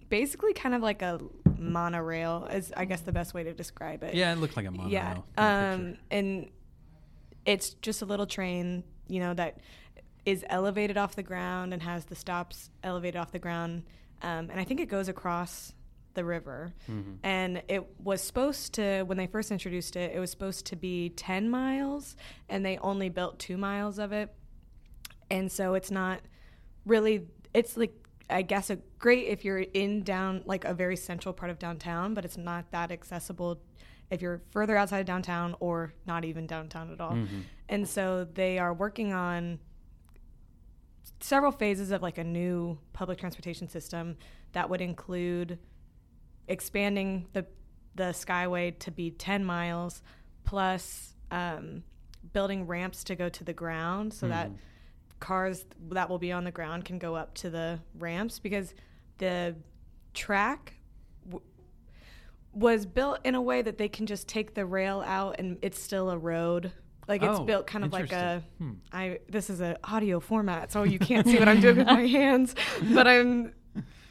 basically 0.08 0.52
kind 0.52 0.74
of 0.76 0.80
like 0.82 1.02
a 1.02 1.20
monorail, 1.62 2.46
is 2.52 2.72
I 2.76 2.84
guess 2.84 3.00
the 3.00 3.12
best 3.12 3.34
way 3.34 3.42
to 3.44 3.52
describe 3.54 4.02
it. 4.02 4.14
Yeah, 4.14 4.32
it 4.32 4.36
looked 4.38 4.56
like 4.56 4.66
a 4.66 4.70
monorail. 4.70 4.90
yeah, 4.92 5.18
um, 5.72 5.96
and 6.10 6.50
it's 7.46 7.70
just 7.74 8.02
a 8.02 8.04
little 8.04 8.26
train, 8.26 8.84
you 9.08 9.20
know, 9.20 9.34
that 9.34 9.58
is 10.24 10.44
elevated 10.48 10.96
off 10.96 11.16
the 11.16 11.22
ground 11.22 11.72
and 11.72 11.82
has 11.82 12.04
the 12.04 12.14
stops 12.14 12.70
elevated 12.84 13.16
off 13.20 13.32
the 13.32 13.38
ground, 13.38 13.82
um, 14.22 14.48
and 14.50 14.60
I 14.60 14.64
think 14.64 14.80
it 14.80 14.86
goes 14.86 15.08
across 15.08 15.72
the 16.14 16.24
river. 16.24 16.74
Mhm. 16.90 17.16
And 17.22 17.62
it 17.68 17.84
was 17.98 18.20
supposed 18.20 18.74
to, 18.74 19.02
when 19.04 19.16
they 19.16 19.26
first 19.26 19.50
introduced 19.50 19.96
it, 19.96 20.14
it 20.14 20.20
was 20.20 20.30
supposed 20.30 20.66
to 20.66 20.76
be 20.76 21.08
10 21.10 21.48
miles, 21.48 22.16
and 22.50 22.64
they 22.64 22.76
only 22.78 23.08
built 23.08 23.38
two 23.38 23.56
miles 23.56 23.98
of 23.98 24.12
it. 24.12 24.32
And 25.30 25.50
so 25.50 25.72
it's 25.72 25.90
not 25.90 26.20
really, 26.84 27.26
it's 27.54 27.76
like, 27.78 27.94
I 28.32 28.42
guess, 28.42 28.70
a 28.70 28.76
great 28.98 29.26
if 29.28 29.44
you're 29.44 29.58
in 29.60 30.02
down, 30.02 30.42
like 30.46 30.64
a 30.64 30.74
very 30.74 30.96
central 30.96 31.32
part 31.32 31.50
of 31.50 31.58
downtown, 31.58 32.14
but 32.14 32.24
it's 32.24 32.36
not 32.36 32.70
that 32.72 32.90
accessible 32.90 33.60
if 34.10 34.20
you're 34.22 34.42
further 34.50 34.76
outside 34.76 34.98
of 35.00 35.06
downtown 35.06 35.54
or 35.60 35.92
not 36.06 36.24
even 36.24 36.46
downtown 36.46 36.92
at 36.92 37.00
all. 37.00 37.12
Mhm. 37.12 37.42
And 37.68 37.88
so 37.88 38.24
they 38.24 38.58
are 38.58 38.74
working 38.74 39.12
on 39.12 39.58
several 41.20 41.52
phases 41.52 41.90
of 41.90 42.02
like 42.02 42.18
a 42.18 42.24
new 42.24 42.78
public 42.92 43.18
transportation 43.18 43.68
system 43.68 44.16
that 44.52 44.68
would 44.68 44.80
include 44.80 45.58
expanding 46.48 47.26
the 47.32 47.46
the 47.94 48.04
skyway 48.04 48.76
to 48.78 48.90
be 48.90 49.10
10 49.10 49.44
miles 49.44 50.02
plus 50.44 51.14
um, 51.30 51.82
building 52.32 52.66
ramps 52.66 53.04
to 53.04 53.14
go 53.14 53.28
to 53.28 53.44
the 53.44 53.52
ground 53.52 54.14
so 54.14 54.28
that 54.28 54.48
Mhm. 54.50 54.56
Cars 55.22 55.64
that 55.90 56.10
will 56.10 56.18
be 56.18 56.30
on 56.32 56.44
the 56.44 56.50
ground 56.50 56.84
can 56.84 56.98
go 56.98 57.14
up 57.14 57.32
to 57.36 57.48
the 57.48 57.78
ramps 57.98 58.38
because 58.38 58.74
the 59.18 59.54
track 60.12 60.74
w- 61.24 61.42
was 62.52 62.84
built 62.84 63.20
in 63.24 63.34
a 63.34 63.40
way 63.40 63.62
that 63.62 63.78
they 63.78 63.88
can 63.88 64.04
just 64.04 64.28
take 64.28 64.54
the 64.54 64.66
rail 64.66 65.02
out 65.06 65.36
and 65.38 65.56
it's 65.62 65.80
still 65.80 66.10
a 66.10 66.18
road 66.18 66.72
like 67.08 67.22
it's 67.22 67.38
Oh, 67.40 67.44
built 67.44 67.66
kind 67.66 67.84
of 67.84 67.92
like 67.92 68.12
a. 68.12 68.42
Hmm. 68.58 68.72
I 68.92 69.18
this 69.28 69.50
is 69.50 69.60
an 69.60 69.76
audio 69.82 70.20
format, 70.20 70.70
so 70.70 70.84
you 70.84 71.00
can't 71.00 71.26
see 71.26 71.36
what 71.36 71.48
I'm 71.48 71.60
doing 71.60 71.78
with 71.78 71.86
my 71.88 72.06
hands, 72.20 72.54
but 72.94 73.08
I'm 73.08 73.52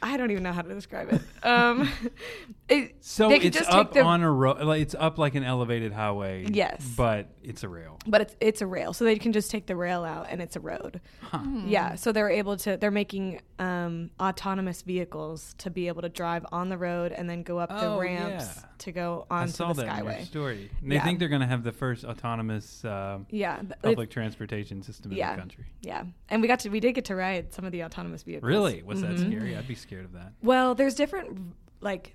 I 0.04 0.16
don't 0.16 0.30
even 0.32 0.42
know 0.42 0.52
how 0.52 0.62
to 0.62 0.74
describe 0.74 1.12
it. 1.12 1.20
Um, 1.46 1.88
it 2.68 2.96
So 3.00 3.28
they 3.28 3.38
could 3.38 3.46
it's 3.48 3.58
just 3.58 3.70
up 3.70 3.92
take 3.92 4.02
the- 4.02 4.08
on 4.08 4.22
a 4.22 4.30
road. 4.30 4.60
Like 4.62 4.82
it's 4.82 4.94
up 4.98 5.16
like 5.18 5.34
an 5.34 5.44
elevated 5.44 5.92
highway. 5.92 6.46
Yes. 6.50 6.84
but 6.96 7.28
it's 7.42 7.62
a 7.62 7.68
rail. 7.68 7.98
but 8.06 8.20
it's 8.20 8.36
it's 8.40 8.62
a 8.62 8.66
rail, 8.66 8.92
so 8.92 9.04
they 9.04 9.16
can 9.16 9.32
just 9.32 9.50
take 9.50 9.66
the 9.66 9.76
rail 9.76 10.04
out 10.04 10.26
and 10.30 10.42
it's 10.42 10.56
a 10.56 10.60
road. 10.60 11.00
Huh. 11.20 11.40
Yeah, 11.66 11.94
so 11.94 12.10
they're 12.12 12.30
able 12.30 12.56
to 12.58 12.76
they're 12.76 12.90
making 12.90 13.40
um, 13.58 14.10
autonomous 14.20 14.82
vehicles 14.82 15.54
to 15.58 15.70
be 15.70 15.88
able 15.88 16.02
to 16.02 16.08
drive 16.08 16.44
on 16.52 16.68
the 16.68 16.78
road 16.78 17.12
and 17.12 17.28
then 17.30 17.42
go 17.42 17.58
up 17.58 17.70
Oh, 17.72 17.94
the 17.94 18.00
ramps 18.00 18.44
yeah. 18.56 18.62
To 18.82 18.92
go 18.92 19.26
on 19.30 19.42
onto 19.42 19.52
saw 19.52 19.72
the 19.72 19.82
that 19.84 19.98
in 19.98 20.04
your 20.04 20.12
skyway. 20.14 20.24
story. 20.26 20.70
And 20.80 20.90
they 20.90 20.96
Yeah. 20.96 21.04
think 21.04 21.18
they're 21.18 21.28
going 21.28 21.40
to 21.40 21.46
have 21.46 21.62
the 21.64 21.72
first 21.72 22.04
autonomous 22.04 22.84
uh, 22.84 23.18
Yeah, 23.30 23.58
th- 23.60 23.72
public 23.82 24.10
transportation 24.10 24.82
system 24.82 25.12
in 25.12 25.18
the 25.18 25.24
country. 25.24 25.64
yeah, 25.82 26.04
and 26.28 26.42
we 26.42 26.48
got 26.48 26.60
to 26.60 26.68
we 26.68 26.80
did 26.80 26.92
get 26.94 27.04
to 27.06 27.16
ride 27.16 27.52
some 27.52 27.64
of 27.64 27.72
the 27.72 27.84
autonomous 27.84 28.22
vehicles. 28.22 28.48
Really? 28.48 28.82
Was 28.82 29.00
that 29.02 29.12
Mhm. 29.16 29.26
scary? 29.30 29.56
I'd 29.56 29.66
be 29.68 29.74
scared 29.74 30.04
of 30.04 30.12
that. 30.12 30.32
Well, 30.42 30.74
there's 30.74 30.94
different 30.94 31.54
like 31.80 32.14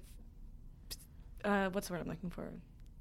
uh, 1.44 1.70
what's 1.70 1.88
the 1.88 1.94
word 1.94 2.02
I'm 2.02 2.08
looking 2.10 2.30
for? 2.30 2.50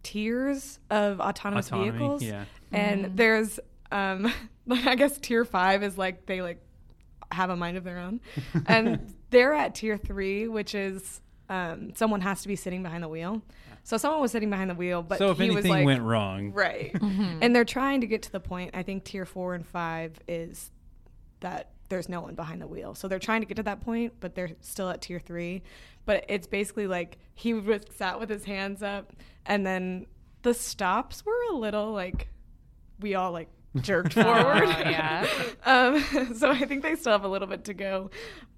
Tiers 0.03 0.79
of 0.91 1.21
autonomous 1.21 1.67
Autonomy. 1.69 1.91
vehicles. 1.99 2.23
Yeah. 2.23 2.45
And 2.73 3.07
Mhm. 3.07 3.17
there's 3.17 3.61
um 3.91 4.33
I 4.71 4.95
guess 4.97 5.19
tier 5.19 5.45
5 5.45 5.83
is 5.83 5.97
like 5.99 6.27
they 6.27 6.43
like 6.43 6.61
have 7.33 7.51
a 7.51 7.57
mind 7.57 7.77
of 7.77 7.85
their 7.85 7.99
own. 7.99 8.21
and 8.67 9.13
they're 9.31 9.55
at 9.55 9.75
tier 9.75 9.97
3, 9.97 10.47
which 10.49 10.75
is 10.75 11.21
um 11.49 11.93
someone 11.95 12.21
has 12.23 12.43
to 12.43 12.49
be 12.49 12.57
sitting 12.57 12.83
behind 12.83 13.03
the 13.03 13.09
wheel. 13.09 13.43
So 13.85 13.97
someone 13.97 14.21
was 14.21 14.33
sitting 14.33 14.51
behind 14.51 14.69
the 14.71 14.75
wheel, 14.75 15.03
but 15.03 15.19
so 15.19 15.31
if 15.31 15.39
he 15.39 15.45
anything 15.45 15.63
was 15.63 15.71
like 15.71 15.87
went 15.87 16.03
wrong, 16.03 16.53
right. 16.53 16.93
Mhm. 16.95 17.39
And 17.41 17.55
they're 17.55 17.65
trying 17.65 18.01
to 18.01 18.07
get 18.07 18.23
to 18.23 18.33
the 18.33 18.41
point. 18.41 18.73
I 18.75 18.83
think 18.83 19.05
tier 19.05 19.25
4 19.25 19.55
and 19.55 19.65
5 19.67 20.19
is 20.27 20.71
that 21.41 21.71
there's 21.89 22.09
no 22.09 22.21
one 22.21 22.35
behind 22.35 22.61
the 22.61 22.67
wheel. 22.67 22.95
So 22.97 23.07
they're 23.07 23.19
trying 23.21 23.43
to 23.43 23.47
get 23.47 23.57
to 23.59 23.63
that 23.65 23.81
point, 23.81 24.15
but 24.19 24.35
they're 24.35 24.51
still 24.61 24.91
at 24.91 25.01
tier 25.03 25.21
three. 25.21 25.63
But 26.05 26.25
it's 26.29 26.47
basically 26.49 26.87
like 26.89 27.19
he 27.35 27.55
was 27.55 27.83
sat 27.95 28.19
with 28.19 28.29
his 28.29 28.45
hands 28.45 28.83
up, 28.83 29.13
and 29.45 29.65
then 29.65 30.07
the 30.43 30.53
stops 30.55 31.25
were 31.25 31.39
a 31.51 31.55
little 31.55 31.93
like 31.93 32.29
we 33.01 33.15
all 33.15 33.31
like 33.31 33.49
jerked 33.81 34.13
forward. 34.15 34.65
Oh, 34.65 34.69
yeah. 34.81 35.27
um, 35.65 36.35
so 36.35 36.51
I 36.51 36.65
think 36.65 36.83
they 36.83 36.97
still 36.97 37.13
have 37.13 37.25
a 37.25 37.29
little 37.29 37.49
bit 37.49 37.65
to 37.65 37.75
go, 37.75 38.11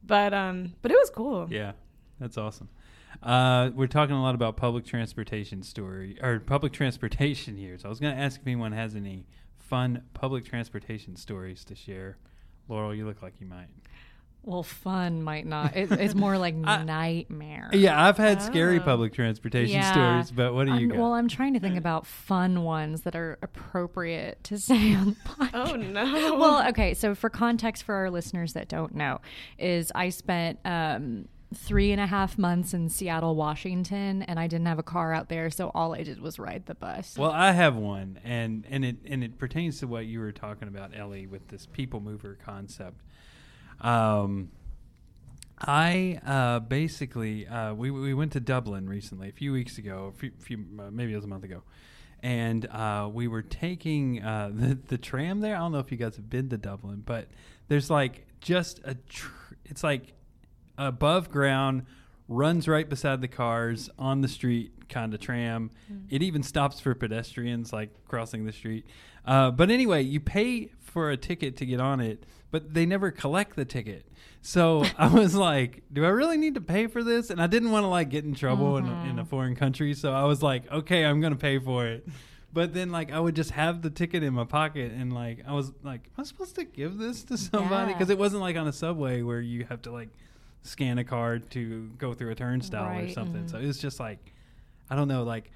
but 0.06 0.32
um, 0.32 0.74
but 0.82 0.90
it 0.90 0.96
was 0.98 1.10
cool. 1.10 1.48
Yeah, 1.50 1.72
that's 2.18 2.38
awesome. 2.38 2.68
Uh, 3.22 3.70
we're 3.74 3.86
talking 3.86 4.14
a 4.14 4.22
lot 4.22 4.34
about 4.34 4.56
public 4.56 4.84
transportation 4.84 5.62
story 5.62 6.16
or 6.22 6.38
public 6.40 6.72
transportation 6.80 7.56
here. 7.56 7.76
So 7.78 7.86
I 7.86 7.90
was 7.90 8.00
going 8.00 8.14
to 8.16 8.20
ask 8.22 8.40
if 8.40 8.46
anyone 8.46 8.72
has 8.72 8.94
any 8.94 9.26
fun 9.58 10.02
public 10.14 10.44
transportation 10.44 11.16
stories 11.16 11.64
to 11.66 11.74
share. 11.74 12.16
Laurel, 12.68 12.94
you 12.94 13.06
look 13.06 13.22
like 13.22 13.40
you 13.40 13.46
might. 13.46 13.68
Well, 14.44 14.62
fun 14.62 15.22
might 15.22 15.46
not. 15.46 15.76
It, 15.76 15.90
it's 15.92 16.14
more 16.14 16.38
like 16.38 16.54
I- 16.64 16.84
nightmare. 16.84 17.68
Yeah, 17.72 18.02
I've 18.02 18.16
had 18.16 18.40
scary 18.40 18.78
Oh. 18.78 18.82
public 18.82 19.12
transportation 19.12 19.74
Yeah. 19.74 19.90
stories, 20.22 20.30
but 20.30 20.54
what 20.54 20.66
do 20.66 20.72
you 20.74 20.78
I'm- 20.80 20.88
got? 20.90 20.98
Well, 20.98 21.12
I'm 21.12 21.28
trying 21.28 21.54
to 21.54 21.60
think 21.60 21.76
about 21.76 22.06
fun 22.06 22.62
ones 22.62 23.02
that 23.02 23.16
are 23.16 23.36
appropriate 23.42 24.42
to 24.44 24.56
say 24.58 24.94
on 24.94 25.06
the 25.06 25.12
podcast. 25.28 25.70
Oh 25.72 25.76
no. 25.76 26.34
well, 26.36 26.68
okay. 26.68 26.94
So 26.94 27.14
for 27.14 27.28
context 27.28 27.82
for 27.82 27.94
our 27.94 28.10
listeners 28.10 28.52
that 28.54 28.68
don't 28.68 28.94
know, 28.94 29.20
is 29.58 29.90
I 29.94 30.08
spent 30.10 30.60
um, 30.64 31.26
three 31.54 31.92
and 31.92 32.00
a 32.00 32.06
half 32.06 32.36
months 32.36 32.74
in 32.74 32.88
Seattle, 32.88 33.34
Washington, 33.34 34.22
and 34.22 34.38
I 34.38 34.46
didn't 34.46 34.66
have 34.66 34.78
a 34.78 34.82
car 34.82 35.14
out 35.14 35.28
there, 35.28 35.50
so 35.50 35.70
all 35.74 35.94
I 35.94 36.02
did 36.02 36.20
was 36.20 36.38
ride 36.38 36.66
the 36.66 36.74
bus. 36.74 37.16
Well, 37.16 37.30
I 37.30 37.52
have 37.52 37.76
one, 37.76 38.18
and 38.22 38.66
and 38.68 38.84
it 38.84 38.96
and 39.06 39.24
it 39.24 39.38
pertains 39.38 39.80
to 39.80 39.86
what 39.86 40.06
you 40.06 40.20
were 40.20 40.32
talking 40.32 40.68
about, 40.68 40.96
Ellie, 40.96 41.26
with 41.26 41.48
this 41.48 41.66
people 41.66 42.00
mover 42.00 42.38
concept. 42.44 43.00
Um, 43.80 44.50
I 45.60 46.20
uh, 46.24 46.60
basically 46.60 47.46
uh, 47.46 47.74
we 47.74 47.90
we 47.90 48.12
went 48.12 48.32
to 48.32 48.40
Dublin 48.40 48.88
recently, 48.88 49.28
a 49.28 49.32
few 49.32 49.52
weeks 49.52 49.78
ago, 49.78 50.12
a 50.14 50.18
few, 50.18 50.32
few 50.38 50.64
uh, 50.78 50.90
maybe 50.90 51.12
it 51.12 51.16
was 51.16 51.24
a 51.24 51.28
month 51.28 51.44
ago, 51.44 51.62
and 52.22 52.66
uh, 52.66 53.08
we 53.12 53.26
were 53.26 53.42
taking 53.42 54.22
uh, 54.22 54.50
the 54.54 54.74
the 54.74 54.98
tram 54.98 55.40
there. 55.40 55.56
I 55.56 55.60
don't 55.60 55.72
know 55.72 55.78
if 55.78 55.90
you 55.90 55.96
guys 55.96 56.16
have 56.16 56.28
been 56.28 56.50
to 56.50 56.58
Dublin, 56.58 57.02
but 57.04 57.28
there's 57.68 57.88
like 57.88 58.26
just 58.40 58.80
a 58.84 58.94
tr- 58.94 59.54
it's 59.64 59.82
like 59.82 60.12
above 60.78 61.30
ground 61.30 61.84
runs 62.28 62.68
right 62.68 62.88
beside 62.88 63.20
the 63.20 63.28
cars 63.28 63.90
on 63.98 64.20
the 64.20 64.28
street 64.28 64.72
kind 64.88 65.12
of 65.12 65.20
tram 65.20 65.70
it 66.08 66.22
even 66.22 66.42
stops 66.42 66.80
for 66.80 66.94
pedestrians 66.94 67.72
like 67.72 67.90
crossing 68.06 68.44
the 68.46 68.52
street. 68.52 68.86
Uh, 69.26 69.50
but 69.50 69.70
anyway 69.70 70.02
you 70.02 70.20
pay 70.20 70.70
for 70.80 71.10
a 71.10 71.16
ticket 71.16 71.56
to 71.56 71.66
get 71.66 71.80
on 71.80 72.00
it 72.00 72.24
but 72.50 72.72
they 72.72 72.86
never 72.86 73.10
collect 73.10 73.56
the 73.56 73.64
ticket. 73.64 74.06
So 74.40 74.84
i 74.98 75.08
was 75.08 75.34
like 75.34 75.82
do 75.92 76.04
i 76.04 76.08
really 76.08 76.36
need 76.38 76.54
to 76.54 76.60
pay 76.60 76.86
for 76.86 77.02
this? 77.02 77.28
And 77.30 77.40
i 77.42 77.46
didn't 77.46 77.70
want 77.70 77.84
to 77.84 77.88
like 77.88 78.08
get 78.10 78.24
in 78.24 78.34
trouble 78.34 78.76
in, 78.78 78.86
a, 78.86 79.04
in 79.10 79.18
a 79.18 79.24
foreign 79.24 79.56
country 79.56 79.92
so 79.94 80.12
i 80.12 80.24
was 80.24 80.42
like 80.42 80.70
okay 80.70 81.04
i'm 81.04 81.20
gonna 81.20 81.36
pay 81.36 81.58
for 81.58 81.86
it. 81.86 82.06
But 82.50 82.72
then 82.72 82.90
like 82.90 83.12
i 83.12 83.20
would 83.20 83.36
just 83.36 83.50
have 83.50 83.82
the 83.82 83.90
ticket 83.90 84.22
in 84.22 84.32
my 84.32 84.44
pocket 84.44 84.92
and 84.92 85.12
like 85.12 85.40
i 85.46 85.52
was 85.52 85.72
like 85.82 86.00
am 86.16 86.20
i 86.20 86.22
supposed 86.24 86.54
to 86.56 86.64
give 86.64 86.96
this 86.98 87.24
to 87.24 87.36
somebody? 87.36 87.90
Yeah. 87.90 87.98
because 87.98 88.10
it 88.10 88.18
wasn't 88.18 88.40
like 88.42 88.56
on 88.56 88.66
a 88.66 88.72
subway 88.72 89.20
where 89.22 89.40
you 89.40 89.64
have 89.68 89.82
to 89.82 89.90
like 89.90 90.08
scan 90.62 90.98
a 90.98 91.04
card 91.04 91.50
to 91.50 91.90
go 91.98 92.14
through 92.14 92.30
a 92.30 92.34
turnstile 92.34 92.84
or 92.84 92.88
Right. 92.88 93.14
something. 93.14 93.44
Mhm. 93.44 93.50
So 93.50 93.58
it 93.58 93.66
was 93.66 93.78
just 93.78 93.98
like, 94.00 94.18
I 94.90 94.96
don't 94.96 95.08
know, 95.08 95.22
like 95.22 95.50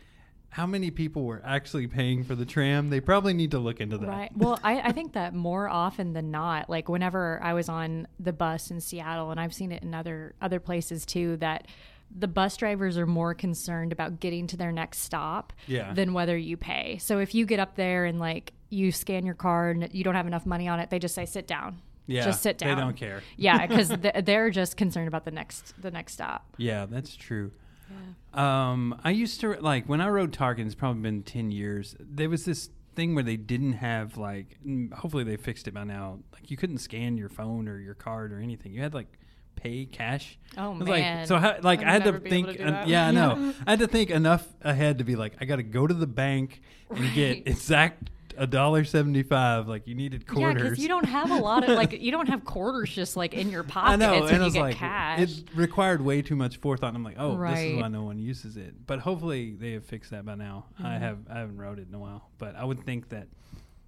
how 0.50 0.66
many 0.66 0.90
people 0.90 1.24
were 1.24 1.40
actually 1.44 1.86
paying 1.86 2.24
for 2.24 2.34
the 2.34 2.44
tram? 2.44 2.90
They 2.90 3.00
probably 3.00 3.32
need 3.32 3.52
to 3.52 3.58
look 3.58 3.80
into 3.80 3.96
that. 3.98 4.06
Right. 4.08 4.36
Well, 4.36 4.58
I, 4.62 4.80
I 4.80 4.92
think 4.92 5.14
that 5.14 5.34
more 5.34 5.66
often 5.68 6.12
than 6.12 6.30
not, 6.30 6.68
like 6.68 6.88
whenever 6.90 7.40
I 7.42 7.54
was 7.54 7.68
on 7.70 8.06
the 8.20 8.34
bus 8.34 8.70
in 8.70 8.80
Seattle, 8.80 9.30
and 9.30 9.40
I've 9.40 9.54
seen 9.54 9.72
it 9.72 9.82
in 9.82 9.94
other 9.94 10.34
other 10.42 10.60
places 10.60 11.06
too, 11.06 11.38
that 11.38 11.68
the 12.14 12.28
bus 12.28 12.58
drivers 12.58 12.98
are 12.98 13.06
more 13.06 13.32
concerned 13.32 13.90
about 13.92 14.20
getting 14.20 14.46
to 14.48 14.56
their 14.58 14.72
next 14.72 14.98
stop 14.98 15.54
Yeah. 15.66 15.94
than 15.94 16.12
whether 16.12 16.36
you 16.36 16.58
pay. 16.58 16.98
So 16.98 17.18
if 17.18 17.34
you 17.34 17.46
get 17.46 17.58
up 17.58 17.74
there 17.76 18.04
and 18.04 18.20
like 18.20 18.52
you 18.68 18.92
scan 18.92 19.24
your 19.24 19.34
card 19.34 19.78
and 19.78 19.94
you 19.94 20.04
don't 20.04 20.14
have 20.14 20.26
enough 20.26 20.44
money 20.44 20.68
on 20.68 20.78
it, 20.80 20.90
they 20.90 20.98
just 20.98 21.14
say 21.14 21.24
sit 21.24 21.46
down. 21.46 21.80
Yeah, 22.06 22.24
just 22.24 22.42
sit 22.42 22.58
down. 22.58 22.74
They 22.76 22.80
don't 22.82 22.96
care. 22.96 23.22
Yeah, 23.36 23.66
because 23.66 23.88
they're 24.24 24.50
just 24.50 24.76
concerned 24.76 25.08
about 25.08 25.24
the 25.24 25.30
next 25.30 25.80
the 25.80 25.90
next 25.90 26.14
stop. 26.14 26.54
Yeah, 26.58 26.86
that's 26.86 27.14
true. 27.16 27.52
Um, 28.32 28.98
I 29.04 29.10
used 29.10 29.40
to 29.40 29.52
like 29.60 29.86
when 29.88 30.00
I 30.00 30.08
rode 30.08 30.32
TARC. 30.32 30.58
It's 30.58 30.74
probably 30.74 31.02
been 31.02 31.22
ten 31.22 31.50
years. 31.50 31.94
There 32.00 32.28
was 32.30 32.44
this 32.44 32.70
thing 32.94 33.14
where 33.14 33.24
they 33.24 33.36
didn't 33.36 33.74
have 33.74 34.16
like. 34.16 34.58
Hopefully, 34.94 35.24
they 35.24 35.36
fixed 35.36 35.68
it 35.68 35.74
by 35.74 35.84
now. 35.84 36.18
Like 36.32 36.50
you 36.50 36.56
couldn't 36.56 36.78
scan 36.78 37.16
your 37.16 37.28
phone 37.28 37.68
or 37.68 37.78
your 37.78 37.94
card 37.94 38.32
or 38.32 38.38
anything. 38.40 38.72
You 38.72 38.80
had 38.82 38.94
like 38.94 39.18
pay 39.54 39.84
cash. 39.84 40.38
Oh 40.56 40.74
man. 40.74 40.88
Like, 41.18 41.26
so 41.28 41.36
how, 41.36 41.56
like 41.62 41.80
I'd 41.80 41.86
I 41.86 41.92
had 41.92 42.04
to 42.04 42.18
think. 42.20 42.56
to 42.56 42.64
uh, 42.82 42.86
yeah, 42.86 43.08
I 43.08 43.10
know. 43.10 43.52
I 43.66 43.70
had 43.72 43.80
to 43.80 43.86
think 43.86 44.10
enough 44.10 44.48
ahead 44.62 44.98
to 44.98 45.04
be 45.04 45.14
like, 45.14 45.34
I 45.40 45.44
got 45.44 45.56
to 45.56 45.62
go 45.62 45.86
to 45.86 45.94
the 45.94 46.06
bank 46.06 46.62
and 46.90 47.00
Right. 47.00 47.14
get 47.14 47.46
exact 47.46 48.10
a 48.36 48.46
dollar 48.46 48.84
seventy 48.84 49.22
five. 49.22 49.68
Like 49.68 49.86
you 49.86 49.94
needed 49.94 50.26
quarters. 50.26 50.62
yeah, 50.62 50.68
because 50.70 50.78
you 50.78 50.88
don't 50.88 51.04
have 51.06 51.30
a 51.30 51.36
lot 51.36 51.62
of 51.68 51.70
like 51.76 52.00
you 52.00 52.10
don't 52.12 52.28
have 52.28 52.44
quarters 52.44 52.90
just 52.90 53.16
like 53.16 53.34
in 53.34 53.50
your 53.50 53.62
pocket. 53.62 53.90
I 53.92 53.96
know, 53.96 54.20
when 54.22 54.34
and 54.34 54.36
I 54.36 54.36
you 54.38 54.44
was 54.44 54.52
get 54.54 54.60
like, 54.60 54.76
cash. 54.76 55.20
it 55.20 55.44
required 55.54 56.02
way 56.02 56.22
too 56.22 56.36
much 56.36 56.56
forethought. 56.58 56.94
I'm 56.94 57.02
like, 57.04 57.16
oh, 57.18 57.36
this 57.38 57.60
is 57.60 57.80
why 57.80 57.88
no 57.88 58.02
one 58.04 58.18
uses 58.18 58.56
it. 58.56 58.86
But 58.86 59.00
hopefully 59.00 59.52
they 59.58 59.72
have 59.72 59.84
fixed 59.84 60.10
that 60.10 60.24
by 60.24 60.34
now. 60.34 60.66
I 60.78 60.82
Mhm. 60.94 60.98
have 61.00 61.18
I 61.30 61.38
haven't 61.38 61.58
rode 61.58 61.78
it 61.78 61.88
in 61.88 61.94
a 61.94 61.98
while, 61.98 62.28
but 62.38 62.56
I 62.56 62.64
would 62.64 62.84
think 62.84 63.08
that 63.10 63.28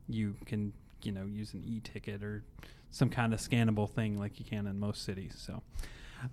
you 0.09 0.37
can 0.47 0.73
you 1.03 1.13
know 1.13 1.25
use 1.27 1.53
an 1.55 1.63
e-ticket 1.67 2.23
or 2.23 2.45
some 2.91 3.11
kind 3.11 3.35
of 3.35 3.41
scannable 3.41 3.91
thing 3.91 4.19
like 4.19 4.39
you 4.39 4.45
can 4.45 4.67
in 4.67 4.79
most 4.79 5.03
cities. 5.05 5.35
So, 5.37 5.63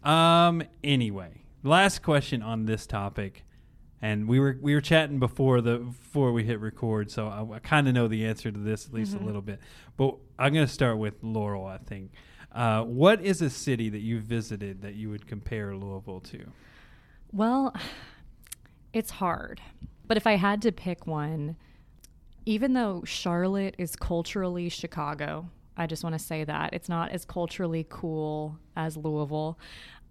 um, 0.09 0.63
anyway, 0.83 1.41
last 1.63 2.01
question 2.03 2.41
on 2.41 2.65
this 2.65 2.85
topic. 2.85 3.43
And 4.01 4.27
we 4.27 4.39
were 4.39 4.57
we 4.59 4.73
were 4.73 4.81
chatting 4.81 5.19
before 5.19 5.61
the 5.61 5.77
before 5.77 6.31
we 6.31 6.43
hit 6.43 6.59
record, 6.59 7.11
so 7.11 7.27
I, 7.27 7.55
I 7.57 7.59
kind 7.59 7.87
of 7.87 7.93
know 7.93 8.07
the 8.07 8.25
answer 8.25 8.51
to 8.51 8.59
this 8.59 8.87
at 8.87 8.93
least 8.93 9.15
Mhm. 9.15 9.21
a 9.21 9.25
little 9.25 9.41
bit. 9.43 9.59
But 9.95 10.15
I'm 10.39 10.53
going 10.53 10.65
to 10.65 10.71
start 10.73 10.97
with 10.97 11.15
Laurel. 11.21 11.65
I 11.67 11.77
think. 11.77 12.11
Uh, 12.51 12.83
what 12.83 13.21
is 13.21 13.41
a 13.41 13.49
city 13.49 13.89
that 13.89 13.99
you 14.01 14.19
visited 14.19 14.81
that 14.81 14.95
you 14.95 15.09
would 15.09 15.25
compare 15.27 15.75
Louisville 15.75 16.19
to? 16.21 16.45
Well, 17.31 17.73
it's 18.91 19.11
hard. 19.11 19.61
But 20.07 20.17
if 20.17 20.27
I 20.27 20.35
had 20.35 20.61
to 20.63 20.71
pick 20.73 21.07
one, 21.07 21.55
even 22.45 22.73
though 22.73 23.03
Charlotte 23.05 23.75
is 23.77 23.95
culturally 23.95 24.67
Chicago, 24.67 25.49
I 25.77 25.87
just 25.87 26.03
want 26.03 26.13
to 26.13 26.19
say 26.19 26.43
that 26.43 26.73
it's 26.73 26.89
not 26.89 27.11
as 27.11 27.23
culturally 27.23 27.85
cool 27.89 28.57
as 28.75 28.97
Louisville. 28.97 29.57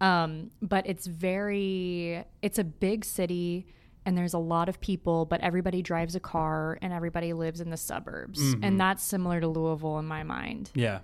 Um, 0.01 0.51
but 0.63 0.87
it's 0.87 1.07
very, 1.07 2.25
it's 2.41 2.59
a 2.59 2.65
big 2.65 3.05
city 3.05 3.67
and 4.07 4.17
there's 4.17 4.35
a 4.35 4.39
lot 4.39 4.69
of 4.69 4.81
people, 4.81 5.25
but 5.27 5.41
everybody 5.41 5.83
drives 5.83 6.15
a 6.15 6.21
car 6.21 6.79
and 6.81 6.93
everybody 6.93 7.33
lives 7.33 7.61
in 7.61 7.71
the 7.71 7.77
suburbs. 7.77 8.41
Mhm. 8.55 8.61
And 8.63 8.81
that's 8.81 9.03
similar 9.05 9.41
to 9.41 9.47
Louisville 9.49 9.99
in 9.99 10.07
my 10.07 10.23
mind 10.23 10.71
Yeah, 10.75 11.01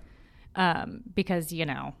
um, 0.55 1.01
because 1.15 1.51
you 1.53 1.65
know 1.65 1.93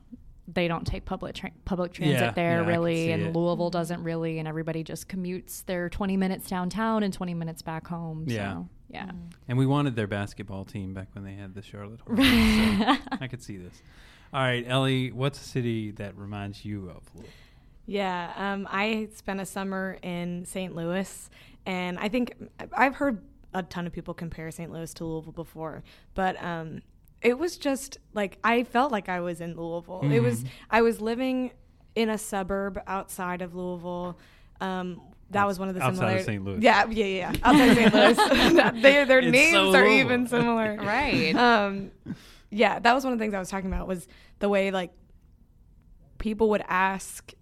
they 0.47 0.67
don't 0.69 0.87
take 0.87 1.03
public 1.05 1.35
tra- 1.35 1.51
public 1.65 1.91
transit 1.91 2.19
Yeah, 2.21 2.31
there 2.31 2.61
yeah, 2.61 2.67
really, 2.67 3.11
and 3.11 3.23
it. 3.23 3.35
Louisville 3.35 3.69
doesn't 3.69 4.01
really, 4.03 4.39
and 4.39 4.47
everybody 4.47 4.83
just 4.83 5.07
commutes 5.09 5.65
their 5.65 5.89
twenty 5.89 6.15
minutes 6.17 6.47
downtown 6.49 7.03
and 7.03 7.13
twenty 7.13 7.33
minutes 7.33 7.61
back 7.61 7.87
home. 7.87 8.23
Yeah. 8.27 8.53
so, 8.53 8.69
yeah. 8.89 9.11
and 9.49 9.57
we 9.57 9.65
wanted 9.65 9.95
their 9.97 10.07
basketball 10.07 10.63
team 10.63 10.93
back 10.93 11.09
when 11.13 11.25
they 11.25 11.33
had 11.33 11.53
the 11.53 11.61
Charlotte 11.61 11.99
Hornets. 11.99 12.27
so 12.29 13.03
I 13.21 13.27
could 13.27 13.43
see 13.43 13.57
this. 13.57 13.81
All 14.33 14.41
right, 14.41 14.65
Ellie, 14.67 15.11
what's 15.11 15.39
a 15.41 15.43
city 15.43 15.91
that 15.91 16.17
reminds 16.17 16.63
you 16.65 16.89
of 16.89 17.03
Louisville? 17.13 17.31
Yeah, 17.87 18.31
um, 18.35 18.67
I 18.69 19.07
spent 19.15 19.39
a 19.39 19.45
summer 19.45 19.97
in 20.03 20.45
St. 20.45 20.75
Louis, 20.75 21.29
and 21.65 21.97
I 21.97 22.09
think 22.09 22.33
I've 22.73 22.95
heard 22.95 23.21
a 23.53 23.63
ton 23.63 23.87
of 23.87 23.93
people 23.93 24.13
compare 24.13 24.51
St. 24.51 24.69
Louis 24.71 24.93
to 24.95 25.05
Louisville 25.05 25.31
before, 25.31 25.83
but 26.13 26.41
um, 26.43 26.81
it 27.21 27.39
was 27.39 27.57
just 27.57 27.97
like 28.13 28.37
I 28.43 28.63
felt 28.65 28.91
like 28.91 29.07
I 29.09 29.21
was 29.21 29.39
in 29.41 29.55
Louisville. 29.55 30.01
It 30.03 30.19
was 30.19 30.43
Mhm. 30.43 30.47
I 30.69 30.81
was 30.81 30.99
living 31.01 31.51
in 31.95 32.09
a 32.09 32.17
suburb 32.17 32.79
outside 32.87 33.41
of 33.41 33.55
Louisville. 33.55 34.19
Um, 34.61 35.01
that 35.31 35.47
was 35.47 35.57
one 35.59 35.67
of 35.69 35.75
the 35.75 35.81
Outside 35.81 36.17
of 36.17 36.25
similarities. 36.25 36.25
St. 36.25 36.43
Louis. 36.45 36.59
Yeah, 36.61 36.85
yeah, 36.89 37.05
yeah. 37.05 37.31
yeah. 37.31 37.39
Outside 37.43 37.75
St. 37.75 37.93
Louis. 37.93 38.71
they, 38.81 39.03
their 39.05 39.19
It's 39.19 39.31
names 39.31 39.51
so 39.53 39.59
are 39.69 39.71
Louisville. 39.71 39.87
even 39.93 40.27
similar. 40.27 40.75
Right. 40.81 41.33
Um, 41.35 41.91
yeah, 42.49 42.79
that 42.79 42.93
was 42.93 43.03
one 43.05 43.13
of 43.13 43.19
the 43.19 43.23
things 43.23 43.33
I 43.33 43.39
was 43.39 43.49
talking 43.49 43.71
about 43.71 43.87
was 43.87 44.07
the 44.39 44.49
way 44.49 44.71
like 44.71 44.91
people 46.17 46.49
would 46.51 46.63
ask, 46.67 47.33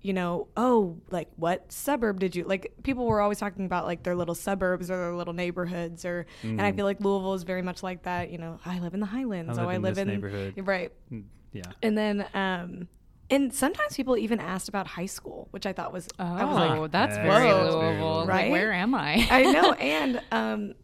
you 0.00 0.12
know, 0.12 0.46
oh, 0.56 0.96
like 1.10 1.28
what 1.36 1.72
suburb 1.72 2.20
did 2.20 2.36
you 2.36 2.44
like? 2.44 2.72
People 2.84 3.06
were 3.06 3.20
always 3.20 3.38
talking 3.38 3.66
about 3.66 3.84
like 3.84 4.04
their 4.04 4.14
little 4.14 4.34
suburbs 4.34 4.90
or 4.90 4.96
their 4.96 5.14
little 5.14 5.34
neighborhoods, 5.34 6.04
or 6.04 6.24
and 6.42 6.60
I 6.62 6.70
Mhm. 6.72 6.76
feel 6.76 6.84
like 6.84 7.00
Louisville 7.00 7.34
is 7.34 7.42
very 7.42 7.62
much 7.62 7.82
like 7.82 8.02
that. 8.04 8.30
You 8.30 8.38
know, 8.38 8.60
I 8.64 8.78
live 8.78 8.94
in 8.94 9.00
the 9.00 9.06
Highlands. 9.06 9.58
I 9.58 9.62
oh, 9.62 9.66
live 9.66 9.74
I 9.74 9.78
live 9.78 9.94
this 9.96 10.02
in 10.02 10.08
neighborhood. 10.08 10.54
right. 10.66 10.92
Mm, 11.12 11.24
Yeah. 11.52 11.62
And 11.82 11.98
then, 11.98 12.26
um, 12.34 12.88
and 13.30 13.52
sometimes 13.52 13.96
people 13.96 14.16
even 14.16 14.38
asked 14.40 14.68
about 14.68 14.86
high 14.86 15.06
school, 15.06 15.48
which 15.50 15.66
I 15.66 15.72
thought 15.72 15.92
was 15.92 16.08
I 16.18 16.44
was 16.44 16.54
like, 16.56 16.70
Oh, 16.78 16.86
that's 16.86 17.16
Yeah, 17.16 17.22
very 17.22 17.32
that's 17.32 17.44
very 17.44 17.54
Louisville. 17.54 17.80
Louisville. 17.80 18.18
Like, 18.20 18.28
Right? 18.28 18.50
where 18.52 18.72
am 18.72 18.94
I? 18.94 19.26
I 19.30 19.42
know, 19.52 19.72
and 19.96 20.20
um, 20.30 20.74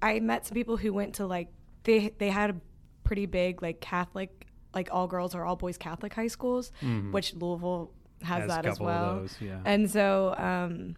I 0.00 0.18
met 0.20 0.46
some 0.46 0.54
people 0.54 0.76
who 0.78 0.92
went 0.94 1.16
to 1.16 1.26
like 1.26 1.48
they 1.84 2.14
they 2.18 2.30
had 2.30 2.50
a 2.50 2.56
pretty 3.04 3.26
big 3.26 3.60
like 3.60 3.80
Catholic 3.80 4.46
like 4.74 4.88
all 4.90 5.06
girls 5.06 5.34
or 5.34 5.44
all 5.44 5.56
boys 5.56 5.76
Catholic 5.76 6.14
high 6.14 6.28
schools, 6.28 6.72
Mhm. 6.80 7.12
which 7.12 7.34
Louisville 7.34 7.92
has, 8.24 8.40
Has 8.42 8.48
that 8.48 8.66
as 8.66 8.80
well. 8.80 9.16
those, 9.20 9.36
yeah. 9.40 9.60
And 9.64 9.90
so, 9.90 10.34
um, 10.38 10.96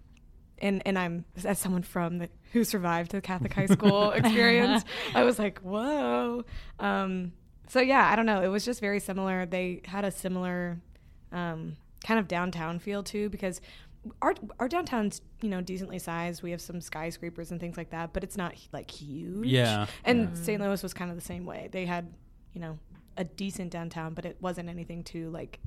and 0.58 0.82
and 0.86 0.98
I'm 0.98 1.24
as 1.44 1.58
someone 1.58 1.82
from 1.82 2.18
the 2.18 2.28
who 2.52 2.64
survived 2.64 3.10
the 3.10 3.20
Catholic 3.20 3.52
high 3.52 3.66
school 3.66 4.10
experience, 4.20 4.84
I 5.14 5.24
was 5.24 5.38
like, 5.38 5.58
whoa. 5.60 6.44
Um, 6.78 7.32
so 7.68 7.80
yeah, 7.80 8.08
I 8.10 8.16
don't 8.16 8.26
know. 8.26 8.42
It 8.42 8.48
was 8.48 8.64
just 8.64 8.80
very 8.80 9.00
similar. 9.00 9.46
They 9.46 9.82
had 9.84 10.04
a 10.04 10.10
similar 10.10 10.80
um, 11.32 11.76
kind 12.04 12.20
of 12.20 12.28
downtown 12.28 12.78
feel 12.78 13.02
too, 13.02 13.28
because 13.30 13.60
our 14.22 14.34
our 14.60 14.68
downtown's 14.68 15.20
you 15.40 15.48
know 15.48 15.60
decently 15.60 15.98
sized. 15.98 16.42
We 16.42 16.50
have 16.52 16.60
some 16.60 16.80
skyscrapers 16.80 17.50
and 17.50 17.58
things 17.58 17.76
like 17.76 17.90
that, 17.90 18.12
but 18.12 18.22
it's 18.22 18.36
not 18.36 18.54
like 18.72 18.90
huge. 18.90 19.46
Yeah, 19.46 19.86
And 20.04 20.28
yeah. 20.36 20.42
St. 20.42 20.60
Louis 20.60 20.82
was 20.82 20.94
kind 20.94 21.10
of 21.10 21.16
the 21.16 21.24
same 21.24 21.44
way. 21.46 21.68
They 21.72 21.86
had 21.86 22.12
you 22.52 22.60
know 22.60 22.78
a 23.16 23.24
decent 23.24 23.70
downtown, 23.70 24.12
but 24.14 24.24
it 24.24 24.36
wasn't 24.40 24.68
anything 24.68 25.02
too 25.02 25.30
like 25.30 25.58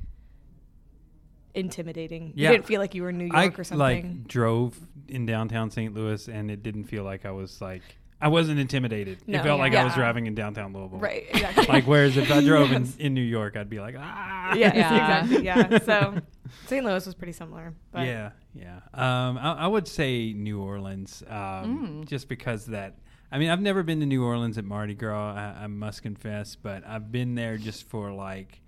intimidating. 1.57 2.33
Yeah. 2.35 2.49
You 2.49 2.55
didn't 2.57 2.67
feel 2.67 2.79
like 2.79 2.95
you 2.95 3.03
were 3.03 3.09
in 3.09 3.17
New 3.17 3.29
I 3.33 3.43
York 3.43 3.59
or 3.59 3.63
something. 3.63 3.79
like 3.79 4.27
drove 4.27 4.77
in 5.07 5.25
downtown 5.25 5.71
St. 5.71 5.93
Louis, 5.93 6.27
and 6.27 6.49
it 6.51 6.63
didn't 6.63 6.85
feel 6.85 7.03
like 7.03 7.25
I 7.25 7.31
was 7.31 7.59
like 7.61 7.81
I 8.19 8.29
wasn't 8.29 8.59
intimidated. 8.59 9.19
No. 9.27 9.39
it 9.39 9.43
felt 9.43 9.59
like 9.59 9.75
I 9.75 9.83
was 9.83 9.93
driving 9.93 10.25
in 10.25 10.33
downtown 10.33 10.73
Louisville. 10.73 10.97
right, 10.99 11.25
exactly. 11.29 11.65
Like 11.67 11.85
whereas 11.85 12.17
if 12.17 12.31
I 12.31 12.41
drove 12.43 12.71
Yes. 12.71 12.95
in, 12.95 13.01
in 13.07 13.13
New 13.13 13.21
York, 13.21 13.55
I'd 13.55 13.69
be 13.69 13.79
like 13.79 13.95
ah 13.97 14.53
Yes, 14.55 14.73
Yeah. 14.75 15.21
exactly. 15.23 15.45
Yeah. 15.45 15.77
So 15.85 16.21
St. 16.65 16.85
Louis 16.85 17.05
was 17.05 17.13
pretty 17.15 17.33
similar. 17.33 17.73
But 17.91 18.05
yeah, 18.07 18.31
yeah. 18.55 18.77
Um, 18.93 19.37
I, 19.37 19.53
I 19.59 19.67
would 19.67 19.87
say 19.87 20.33
New 20.33 20.61
Orleans, 20.61 21.21
um, 21.27 22.03
Mm. 22.03 22.05
just 22.07 22.27
because 22.29 22.65
that. 22.67 22.95
I 23.29 23.37
mean, 23.39 23.49
I've 23.49 23.59
never 23.61 23.83
been 23.83 23.99
to 23.99 24.05
New 24.05 24.23
Orleans 24.23 24.57
at 24.57 24.63
Mardi 24.63 24.93
Gras. 24.95 25.33
I, 25.35 25.63
I 25.65 25.67
must 25.67 26.01
confess, 26.01 26.55
but 26.55 26.87
I've 26.87 27.11
been 27.11 27.35
there 27.35 27.57
just 27.57 27.83
for 27.89 28.09
like, 28.13 28.61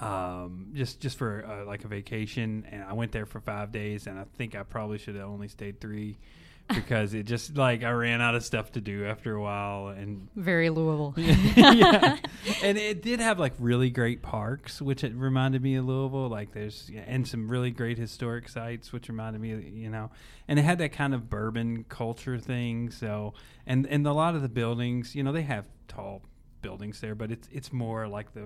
um, 0.00 0.70
just 0.74 1.00
just 1.00 1.16
for 1.18 1.44
uh, 1.46 1.64
like 1.66 1.84
a 1.84 1.88
vacation, 1.88 2.66
and 2.70 2.82
I 2.82 2.94
went 2.94 3.12
there 3.12 3.26
for 3.26 3.40
five 3.40 3.70
days, 3.72 4.06
and 4.06 4.18
I 4.18 4.24
think 4.36 4.54
I 4.54 4.62
probably 4.62 4.98
should 4.98 5.14
have 5.16 5.28
only 5.28 5.48
stayed 5.48 5.80
three. 5.80 6.18
Because 6.72 7.14
it 7.14 7.24
just 7.24 7.56
like 7.56 7.82
I 7.82 7.90
ran 7.90 8.20
out 8.20 8.36
of 8.36 8.44
stuff 8.44 8.70
to 8.72 8.80
do 8.80 9.04
after 9.04 9.34
a 9.34 9.42
while, 9.42 9.88
and 9.88 10.28
Very 10.36 10.70
Louisville. 10.70 11.14
yeah, 11.16 12.16
and 12.62 12.78
it 12.78 13.02
did 13.02 13.18
have 13.18 13.40
like 13.40 13.54
really 13.58 13.90
great 13.90 14.22
parks, 14.22 14.80
which 14.80 15.02
it 15.02 15.12
reminded 15.16 15.62
me 15.64 15.74
of 15.74 15.86
Louisville. 15.86 16.28
Like 16.28 16.52
there's 16.52 16.88
and 17.08 17.26
some 17.26 17.48
really 17.48 17.72
great 17.72 17.98
historic 17.98 18.48
sites, 18.48 18.92
which 18.92 19.08
reminded 19.08 19.42
me, 19.42 19.50
of, 19.50 19.64
you 19.64 19.90
know, 19.90 20.12
and 20.46 20.60
it 20.60 20.62
had 20.62 20.78
that 20.78 20.92
kind 20.92 21.12
of 21.12 21.28
bourbon 21.28 21.86
culture 21.88 22.38
thing. 22.38 22.90
So 22.92 23.34
and 23.66 23.84
and 23.88 24.06
a 24.06 24.12
lot 24.12 24.36
of 24.36 24.42
the 24.42 24.48
buildings, 24.48 25.16
you 25.16 25.24
know, 25.24 25.32
they 25.32 25.42
have 25.42 25.66
tall 25.88 26.22
buildings 26.62 27.00
there, 27.00 27.16
but 27.16 27.32
it's 27.32 27.48
it's 27.50 27.72
more 27.72 28.06
like 28.06 28.32
the 28.32 28.44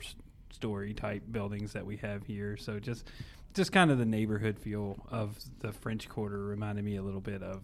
s- 0.00 0.14
story 0.50 0.94
type 0.94 1.22
buildings 1.30 1.72
that 1.72 1.84
we 1.86 1.96
have 1.98 2.24
here. 2.26 2.56
So 2.56 2.78
just 2.78 3.10
just 3.54 3.72
kind 3.72 3.90
of 3.90 3.98
the 3.98 4.04
neighborhood 4.04 4.58
feel 4.58 4.96
of 5.10 5.36
the 5.60 5.72
French 5.72 6.08
Quarter 6.08 6.38
reminded 6.44 6.84
me 6.84 6.96
a 6.96 7.02
little 7.02 7.20
bit 7.20 7.42
of 7.42 7.62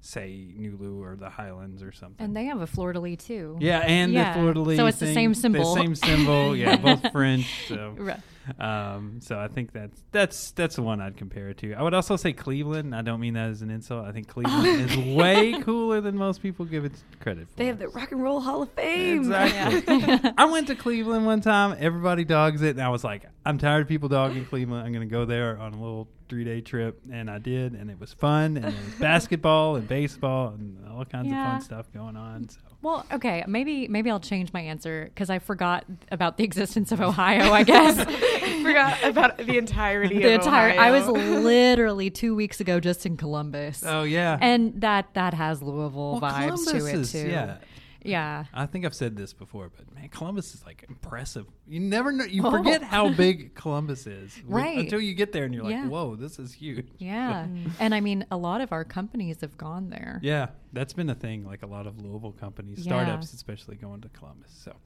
say 0.00 0.46
NuLu 0.58 1.00
or 1.00 1.16
the 1.16 1.30
Highlands 1.30 1.82
or 1.82 1.92
something. 1.92 2.24
And 2.24 2.36
they 2.36 2.44
have 2.46 2.60
a 2.60 2.66
fleur 2.66 2.92
de 2.92 3.00
lis 3.00 3.16
too. 3.24 3.56
Yeah, 3.60 3.80
and 3.80 4.12
Yeah. 4.12 4.32
the 4.34 4.40
fleur 4.40 4.52
de 4.54 4.60
lis. 4.60 4.76
So 4.76 4.86
it's 4.86 4.98
the 4.98 5.12
same 5.12 5.34
symbol. 5.34 5.74
The 5.74 5.80
same 5.82 5.94
symbol. 5.94 6.56
Yeah, 6.56 6.76
both 6.76 7.10
French. 7.12 7.66
So, 7.68 7.94
Right. 7.98 8.20
Um, 8.58 9.20
so 9.20 9.38
I 9.38 9.48
think 9.48 9.72
that's 9.72 10.02
that's 10.12 10.50
that's 10.52 10.76
the 10.76 10.82
one 10.82 11.00
I'd 11.00 11.16
compare 11.16 11.48
it 11.48 11.58
to. 11.58 11.74
I 11.74 11.82
would 11.82 11.94
also 11.94 12.16
say 12.16 12.32
Cleveland. 12.32 12.94
I 12.94 13.02
don't 13.02 13.20
mean 13.20 13.34
that 13.34 13.50
as 13.50 13.62
an 13.62 13.70
insult. 13.70 14.06
I 14.06 14.12
think 14.12 14.28
Cleveland 14.28 14.90
is 14.90 14.96
way 15.16 15.60
cooler 15.62 16.00
than 16.00 16.16
most 16.16 16.42
people 16.42 16.64
give 16.64 16.84
it 16.84 16.92
credit 17.20 17.48
for. 17.48 17.56
they 17.56 17.66
have 17.66 17.78
the 17.78 17.88
Rock 17.88 18.12
and 18.12 18.22
Roll 18.22 18.40
Hall 18.40 18.62
of 18.62 18.70
Fame. 18.72 19.18
Exactly. 19.18 19.96
Yeah. 20.06 20.32
I 20.36 20.44
went 20.46 20.66
to 20.68 20.74
Cleveland 20.74 21.26
one 21.26 21.40
time. 21.40 21.76
Everybody 21.78 22.24
dogs 22.24 22.62
it, 22.62 22.70
and 22.70 22.82
I 22.82 22.88
was 22.90 23.02
like, 23.02 23.24
I'm 23.44 23.58
tired 23.58 23.82
of 23.82 23.88
people 23.88 24.08
dogging 24.08 24.44
Cleveland. 24.44 24.84
I'm 24.86 24.92
going 24.92 25.06
to 25.08 25.12
go 25.12 25.24
there 25.24 25.58
on 25.58 25.72
a 25.72 25.76
little 25.76 26.08
three 26.28 26.44
day 26.44 26.60
trip, 26.60 27.00
and 27.10 27.30
I 27.30 27.38
did, 27.38 27.72
and 27.72 27.90
it 27.90 27.98
was 27.98 28.12
fun. 28.12 28.56
And 28.56 28.64
there 28.64 28.84
was 28.84 28.94
basketball 29.00 29.76
and 29.76 29.88
baseball 29.88 30.48
and 30.48 30.86
all 30.88 31.04
kinds 31.04 31.28
of 31.28 31.32
fun 31.32 31.60
stuff 31.60 31.86
going 31.92 32.16
on. 32.16 32.48
So. 32.48 32.58
Well, 32.82 33.04
okay, 33.12 33.42
maybe 33.48 33.88
maybe 33.88 34.10
I'll 34.10 34.20
change 34.20 34.52
my 34.52 34.60
answer 34.60 35.04
because 35.06 35.28
I 35.30 35.38
forgot 35.40 35.84
about 36.12 36.36
the 36.36 36.44
existence 36.44 36.92
of 36.92 37.00
Ohio. 37.00 37.52
I 37.52 37.62
guess 37.64 37.96
Forgot 38.62 39.02
about 39.04 39.36
the 39.38 39.58
entirety 39.58 40.18
the 40.22 40.28
of 40.34 40.40
entire. 40.40 40.78
I 40.78 40.90
was 40.90 41.06
literally 41.08 42.10
two 42.10 42.34
weeks 42.34 42.60
ago 42.60 42.78
just 42.80 43.06
in 43.06 43.16
Columbus, 43.16 43.82
Oh 43.84 44.02
yeah. 44.04 44.38
and 44.40 44.80
that 44.82 45.14
that 45.14 45.34
has 45.34 45.62
Louisville 45.62 46.20
Well, 46.20 46.20
vibes 46.20 46.64
to 46.66 46.70
Columbus 46.72 46.92
it 46.92 46.94
is- 47.00 47.12
too. 47.12 47.28
Yeah. 47.28 47.56
Yeah. 48.06 48.44
I 48.54 48.66
think 48.66 48.84
I've 48.84 48.94
said 48.94 49.16
this 49.16 49.32
before, 49.32 49.70
but 49.76 49.94
man, 49.94 50.08
Columbus 50.08 50.54
is 50.54 50.64
like 50.64 50.84
impressive. 50.88 51.46
You 51.66 51.80
never 51.80 52.12
know. 52.12 52.24
You 52.24 52.42
Oh. 52.46 52.50
forget 52.50 52.82
how 52.82 53.08
big 53.24 53.54
Columbus 53.54 54.06
is, 54.06 54.40
Right. 54.46 54.78
Until 54.78 55.00
you 55.00 55.14
get 55.14 55.32
there 55.32 55.44
and 55.44 55.52
you're 55.54 55.64
like, 55.64 55.72
Yeah. 55.72 55.88
"Whoa, 55.88 56.16
this 56.16 56.38
is 56.38 56.52
huge." 56.52 56.86
Yeah. 56.98 57.46
and 57.80 57.94
I 57.94 58.00
mean, 58.00 58.24
a 58.30 58.36
lot 58.36 58.60
of 58.60 58.72
our 58.72 58.84
companies 58.84 59.40
have 59.40 59.56
gone 59.58 59.90
there. 59.90 60.20
Yeah, 60.22 60.48
that's 60.72 60.92
been 60.92 61.10
a 61.10 61.14
thing. 61.14 61.44
Like 61.44 61.62
a 61.62 61.66
lot 61.66 61.86
of 61.86 62.00
Louisville 62.00 62.32
companies, 62.32 62.78
Yeah. 62.78 62.90
startups 62.92 63.32
especially, 63.32 63.76
going 63.76 64.00
to 64.02 64.08
Columbus. 64.08 64.50
So, 64.64 64.76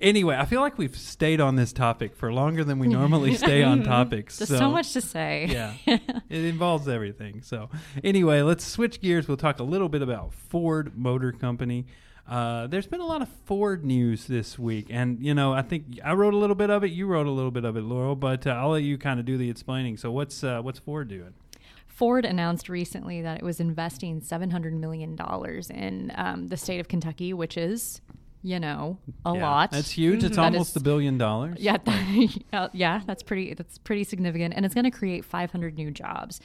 anyway, 0.00 0.36
I 0.36 0.44
feel 0.44 0.60
like 0.60 0.76
we've 0.78 0.96
stayed 0.96 1.40
on 1.40 1.56
this 1.56 1.72
topic 1.72 2.16
for 2.16 2.32
longer 2.32 2.64
than 2.64 2.78
we 2.78 2.88
normally 2.88 3.34
stay 3.36 3.62
on 3.62 3.82
topics. 3.82 4.38
There's 4.38 4.48
so, 4.48 4.58
so 4.58 4.70
much 4.70 4.92
to 4.94 5.00
say. 5.00 5.46
Yeah, 5.50 5.74
it 5.86 6.44
involves 6.44 6.88
everything. 6.88 7.42
So, 7.42 7.70
anyway, 8.02 8.42
let's 8.42 8.64
switch 8.64 9.00
gears. 9.00 9.28
We'll 9.28 9.36
talk 9.36 9.58
a 9.60 9.64
little 9.64 9.88
bit 9.88 10.02
about 10.02 10.32
Ford 10.34 10.96
Motor 10.96 11.32
Company. 11.32 11.86
Uh, 12.26 12.66
there's 12.68 12.86
been 12.86 13.00
a 13.00 13.06
lot 13.06 13.20
of 13.20 13.28
Ford 13.44 13.84
news 13.84 14.26
this 14.26 14.58
week, 14.58 14.86
and 14.88 15.20
you 15.20 15.34
know, 15.34 15.52
I 15.52 15.60
think 15.62 15.98
I 16.02 16.14
wrote 16.14 16.32
a 16.32 16.38
little 16.38 16.56
bit 16.56 16.70
of 16.70 16.82
it. 16.82 16.90
You 16.90 17.06
wrote 17.06 17.26
a 17.26 17.30
little 17.30 17.50
bit 17.50 17.64
of 17.66 17.76
it, 17.76 17.82
Laurel, 17.82 18.16
but 18.16 18.46
uh, 18.46 18.50
I'll 18.50 18.70
let 18.70 18.82
you 18.82 18.96
kind 18.96 19.20
of 19.20 19.26
do 19.26 19.36
the 19.36 19.50
explaining. 19.50 19.98
So, 19.98 20.10
what's 20.10 20.42
uh, 20.42 20.62
what's 20.62 20.78
Ford 20.78 21.08
doing? 21.08 21.34
Ford 21.86 22.24
announced 22.24 22.68
recently 22.68 23.22
that 23.22 23.36
it 23.38 23.44
was 23.44 23.60
investing 23.60 24.20
$700 24.20 24.72
million 24.72 25.16
in 25.70 26.12
um, 26.16 26.48
the 26.48 26.56
state 26.56 26.80
of 26.80 26.88
Kentucky, 26.88 27.32
which 27.32 27.56
is, 27.56 28.00
you 28.42 28.58
know, 28.58 28.98
a 29.24 29.32
Yeah, 29.32 29.42
lot. 29.48 29.70
That's 29.70 29.90
huge. 29.92 30.24
It's 30.24 30.34
That 30.36 30.46
almost 30.46 30.70
is- 30.70 30.82
a 30.82 30.84
billion 30.84 31.18
dollars. 31.18 31.58
Yeah, 31.60 31.76
uh, 32.52 32.68
yeah, 32.72 33.02
that's 33.06 33.22
pretty. 33.22 33.54
That's 33.54 33.78
pretty 33.78 34.02
significant, 34.04 34.54
and 34.56 34.64
it's 34.64 34.74
going 34.74 34.84
to 34.86 34.90
create 34.90 35.24
500 35.24 35.76
new 35.76 35.90
jobs. 35.92 36.40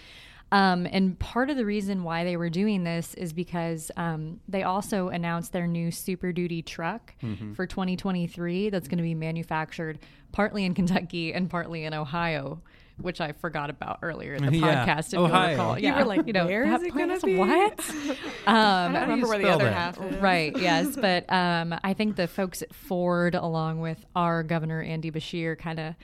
Um, 0.51 0.87
and 0.91 1.17
part 1.19 1.49
of 1.51 1.57
the 1.57 1.65
reason 1.65 2.03
why 2.03 2.23
they 2.23 2.35
were 2.35 2.49
doing 2.49 2.83
this 2.83 3.13
is 3.13 3.33
because 3.33 3.91
um, 3.97 4.39
they 4.47 4.63
also 4.63 5.09
announced 5.09 5.53
their 5.53 5.67
new 5.67 5.91
Super 5.91 6.31
Duty 6.31 6.61
truck 6.63 7.13
Mm-hmm. 7.21 7.53
for 7.53 7.67
2023 7.67 8.69
that's 8.69 8.87
going 8.87 8.97
to 8.97 9.03
be 9.03 9.13
manufactured 9.15 9.99
partly 10.31 10.65
in 10.65 10.73
Kentucky 10.73 11.33
and 11.33 11.49
partly 11.49 11.83
in 11.85 11.93
Ohio. 11.93 12.61
Which 13.01 13.21
I 13.21 13.31
forgot 13.31 13.69
about 13.69 13.99
earlier 14.01 14.33
in 14.33 14.45
the 14.45 14.57
Yeah, 14.57 14.85
podcast. 14.85 15.13
If 15.13 15.19
Ohio. 15.19 15.41
you'll 15.41 15.51
recall, 15.51 15.79
You 15.79 15.93
were 15.95 16.03
like, 16.03 16.27
you 16.27 16.33
know, 16.33 16.47
"Where 16.47 16.65
that 16.67 16.81
is 16.81 16.87
it 16.87 16.93
gonna 16.93 17.17
be?" 17.21 17.35
What? 17.37 17.79
I 18.45 18.85
Um, 18.87 18.91
don't 18.93 19.01
remember 19.03 19.27
where 19.29 19.37
the 19.39 19.47
other 19.49 19.63
that? 19.63 19.73
half 19.73 20.01
is. 20.01 20.17
Right, 20.17 20.53
yes. 20.57 20.97
But 21.01 21.31
um, 21.31 21.73
I 21.81 21.93
think 21.93 22.17
the 22.17 22.27
folks 22.27 22.61
at 22.61 22.75
Ford, 22.75 23.35
along 23.35 23.79
with 23.79 24.05
our 24.17 24.43
governor, 24.43 24.81
Andy 24.81 25.11
Beshear, 25.11 25.57
kind 25.57 25.79
of, 25.79 25.95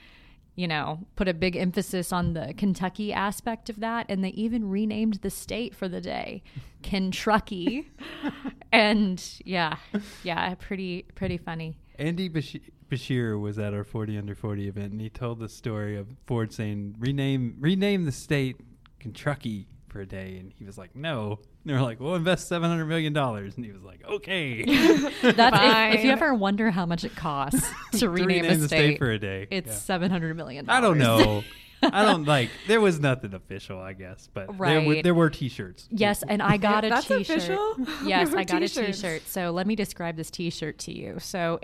you 0.56 0.66
know, 0.66 0.98
put 1.14 1.28
a 1.28 1.34
big 1.34 1.54
emphasis 1.54 2.12
on 2.12 2.32
the 2.32 2.54
Kentucky 2.56 3.12
aspect 3.12 3.68
of 3.70 3.80
that. 3.80 4.06
And 4.08 4.24
they 4.24 4.30
even 4.30 4.68
renamed 4.68 5.14
the 5.22 5.30
state 5.30 5.74
for 5.74 5.86
the 5.88 6.00
day 6.00 6.42
Kentucky. 6.82 7.88
and 8.72 9.22
yeah, 9.44 9.76
yeah, 10.24 10.54
pretty, 10.54 11.04
pretty 11.14 11.36
funny. 11.36 11.76
Andy 11.98 12.28
Bash- 12.28 12.56
Beshear 12.90 13.40
was 13.40 13.58
at 13.58 13.74
our 13.74 13.84
40 13.84 14.18
under 14.18 14.34
40 14.34 14.68
event, 14.68 14.92
and 14.92 15.00
he 15.00 15.10
told 15.10 15.38
the 15.40 15.48
story 15.48 15.96
of 15.96 16.06
Ford 16.26 16.52
saying, 16.52 16.96
"Rename, 16.98 17.56
rename 17.58 18.04
the 18.04 18.12
state 18.12 18.56
Kentucky 19.00 19.66
for 19.88 20.00
a 20.00 20.06
day," 20.06 20.36
and 20.38 20.52
he 20.58 20.64
was 20.64 20.76
like, 20.78 20.94
"No." 20.96 21.32
And 21.32 21.38
they 21.64 21.72
were 21.74 21.80
like, 21.82 22.00
"We'll 22.00 22.14
invest 22.14 22.48
700 22.48 22.84
million 22.86 23.12
dollars," 23.12 23.56
and 23.56 23.64
he 23.64 23.72
was 23.72 23.82
like, 23.82 24.02
"Okay." 24.08 24.64
That's 25.22 25.94
if, 25.94 25.98
if 26.00 26.04
you 26.04 26.10
ever 26.10 26.34
wonder 26.34 26.70
how 26.70 26.86
much 26.86 27.04
it 27.04 27.14
costs 27.16 27.68
to, 27.92 27.98
To 27.98 28.10
rename, 28.10 28.44
a 28.44 28.56
the 28.56 28.66
state, 28.68 28.98
for 28.98 29.10
a 29.10 29.18
day. 29.18 29.46
it's 29.50 29.68
Yeah. 29.68 29.74
seven 29.74 30.10
hundred 30.10 30.36
million. 30.36 30.68
I 30.68 30.80
don't 30.80 30.98
know. 30.98 31.42
I 31.82 32.04
don't 32.04 32.24
like. 32.24 32.48
There 32.66 32.80
was 32.80 32.98
nothing 32.98 33.34
official, 33.34 33.78
I 33.78 33.92
guess, 33.92 34.28
but 34.32 34.46
there 34.46 34.56
were 34.80 34.92
Right. 34.94 35.04
there 35.04 35.14
were 35.14 35.28
T-shirts. 35.28 35.86
Yes, 35.90 36.24
and 36.26 36.40
I 36.42 36.56
got 36.56 36.84
a 36.84 36.88
That's 36.88 37.06
t-shirt. 37.06 37.36
official? 37.36 37.76
Yes, 38.04 38.32
I 38.34 38.44
got 38.44 38.62
a 38.62 38.68
t-shirts. 38.68 39.00
t-shirt. 39.02 39.22
So 39.28 39.50
let 39.50 39.66
me 39.66 39.76
describe 39.76 40.16
this 40.16 40.30
t-shirt 40.30 40.78
to 40.80 40.92
you. 40.92 41.18
So 41.20 41.60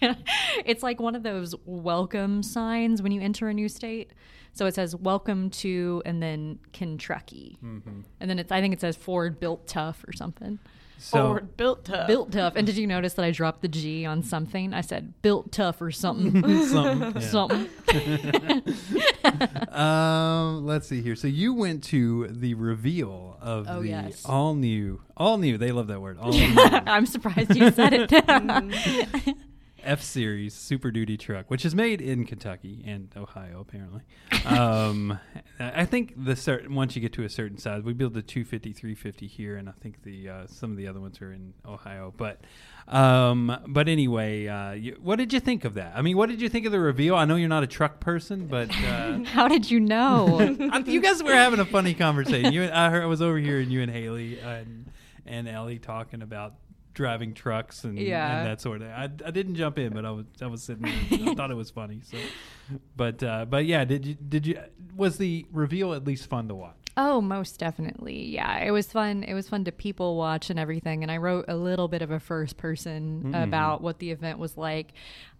it's 0.00 0.82
like 0.82 1.00
one 1.00 1.14
of 1.14 1.22
those 1.22 1.54
welcome 1.64 2.42
signs 2.42 3.02
when 3.02 3.10
you 3.10 3.20
enter 3.20 3.48
a 3.48 3.54
new 3.54 3.68
state. 3.68 4.12
So 4.58 4.66
it 4.66 4.74
says 4.74 4.96
"Welcome 4.96 5.50
to" 5.50 6.02
and 6.04 6.20
then 6.20 6.58
Kentucky, 6.72 7.58
Mm-hmm. 7.64 8.00
and 8.18 8.28
then 8.28 8.40
it's 8.40 8.50
I 8.50 8.60
think 8.60 8.74
it 8.74 8.80
says 8.80 8.96
Ford 8.96 9.38
built 9.38 9.68
tough 9.68 10.04
or 10.08 10.12
something. 10.12 10.58
So 11.00 11.28
Ford 11.28 11.56
built 11.56 11.84
tough. 11.84 12.08
Built 12.08 12.32
tough. 12.32 12.54
And 12.56 12.66
did 12.66 12.76
you 12.76 12.84
notice 12.88 13.14
that 13.14 13.24
I 13.24 13.30
dropped 13.30 13.62
the 13.62 13.68
G 13.68 14.04
on 14.04 14.24
something? 14.24 14.74
I 14.74 14.80
said 14.80 15.14
built 15.22 15.52
tough 15.52 15.80
or 15.80 15.92
something. 15.92 16.42
something. 16.66 17.20
something. 17.22 17.68
um, 19.72 20.66
let's 20.66 20.88
see 20.88 21.00
here. 21.02 21.14
So 21.14 21.28
you 21.28 21.54
went 21.54 21.84
to 21.84 22.26
the 22.26 22.54
reveal 22.54 23.36
of 23.40 23.66
Oh, 23.68 23.80
the 23.82 23.88
yes. 23.88 24.24
all 24.24 24.54
new, 24.56 25.00
all 25.16 25.38
new. 25.38 25.56
They 25.56 25.70
love 25.70 25.86
that 25.86 26.00
word. 26.00 26.18
All 26.18 26.32
new. 26.32 26.54
I'm 26.58 27.06
surprised 27.06 27.54
you 27.54 27.70
said 27.70 27.92
it. 27.94 29.36
F 29.82 30.02
Series 30.02 30.54
Super 30.54 30.90
Duty 30.90 31.16
truck, 31.16 31.50
which 31.50 31.64
is 31.64 31.74
made 31.74 32.00
in 32.00 32.24
Kentucky 32.24 32.82
and 32.86 33.08
Ohio, 33.16 33.60
apparently. 33.60 34.02
Um, 34.44 35.18
I 35.60 35.84
think 35.84 36.14
the 36.16 36.36
certain 36.36 36.74
once 36.74 36.96
you 36.96 37.02
get 37.02 37.12
to 37.14 37.24
a 37.24 37.28
certain 37.28 37.58
size, 37.58 37.82
we 37.82 37.92
build 37.92 38.14
the 38.14 38.22
250, 38.22 38.72
350 38.72 39.26
here, 39.26 39.56
and 39.56 39.68
I 39.68 39.72
think 39.80 40.02
the 40.02 40.28
uh, 40.28 40.46
some 40.46 40.70
of 40.70 40.76
the 40.76 40.86
other 40.86 41.00
ones 41.00 41.20
are 41.20 41.32
in 41.32 41.54
Ohio. 41.66 42.12
But 42.16 42.40
um, 42.88 43.56
but 43.68 43.88
anyway, 43.88 44.46
uh, 44.46 44.72
you, 44.72 44.98
what 45.02 45.16
did 45.16 45.32
you 45.32 45.40
think 45.40 45.64
of 45.64 45.74
that? 45.74 45.92
I 45.94 46.02
mean, 46.02 46.16
what 46.16 46.28
did 46.28 46.40
you 46.40 46.48
think 46.48 46.66
of 46.66 46.72
the 46.72 46.80
reveal? 46.80 47.14
I 47.14 47.24
know 47.24 47.36
you're 47.36 47.48
not 47.48 47.62
a 47.62 47.68
truck 47.68 48.00
person, 48.00 48.46
but 48.46 48.70
uh, 48.70 49.18
How 49.24 49.48
did 49.48 49.70
you 49.70 49.80
know? 49.80 50.40
you 50.86 51.00
guys 51.00 51.22
were 51.22 51.34
having 51.34 51.60
a 51.60 51.66
funny 51.66 51.94
conversation. 51.94 52.52
You, 52.52 52.62
and, 52.62 52.72
I, 52.72 52.90
heard, 52.90 53.02
I 53.02 53.06
was 53.06 53.22
over 53.22 53.38
here, 53.38 53.60
and 53.60 53.70
you 53.70 53.82
and 53.82 53.90
Haley 53.90 54.38
and 54.40 54.90
and 55.26 55.46
Ellie 55.46 55.78
talking 55.78 56.22
about 56.22 56.54
driving 56.98 57.32
trucks 57.32 57.84
and, 57.84 57.96
Yeah. 57.96 58.38
and 58.40 58.46
that 58.48 58.60
sort 58.60 58.82
of. 58.82 58.88
I, 58.88 59.04
I 59.04 59.30
didn't 59.30 59.54
jump 59.54 59.78
in, 59.78 59.94
but 59.94 60.04
I 60.04 60.10
was 60.10 60.26
I 60.42 60.46
was 60.48 60.64
sitting 60.64 60.82
there. 60.82 61.18
And 61.20 61.30
I 61.30 61.34
thought 61.34 61.50
it 61.52 61.56
was 61.56 61.70
funny. 61.70 62.00
So, 62.02 62.18
but 62.96 63.22
uh, 63.22 63.44
but 63.46 63.64
yeah, 63.66 63.84
did 63.84 64.04
you 64.04 64.14
did 64.16 64.46
you 64.46 64.58
was 64.96 65.16
the 65.16 65.46
reveal 65.52 65.94
at 65.94 66.04
least 66.04 66.28
fun 66.28 66.48
to 66.48 66.54
watch? 66.56 66.74
Oh, 66.96 67.20
most 67.20 67.60
definitely. 67.60 68.26
Yeah, 68.26 68.58
it 68.58 68.72
was 68.72 68.90
fun. 68.90 69.22
It 69.22 69.32
was 69.34 69.48
fun 69.48 69.62
to 69.66 69.70
people 69.72 70.16
watch 70.16 70.50
and 70.50 70.58
everything. 70.58 71.04
And 71.04 71.12
I 71.12 71.18
wrote 71.18 71.44
a 71.46 71.54
little 71.54 71.86
bit 71.86 72.02
of 72.02 72.10
a 72.10 72.18
first 72.18 72.56
person 72.56 73.22
Mhm. 73.32 73.44
about 73.44 73.80
what 73.80 74.00
the 74.00 74.10
event 74.10 74.40
was 74.40 74.56
like. 74.56 74.92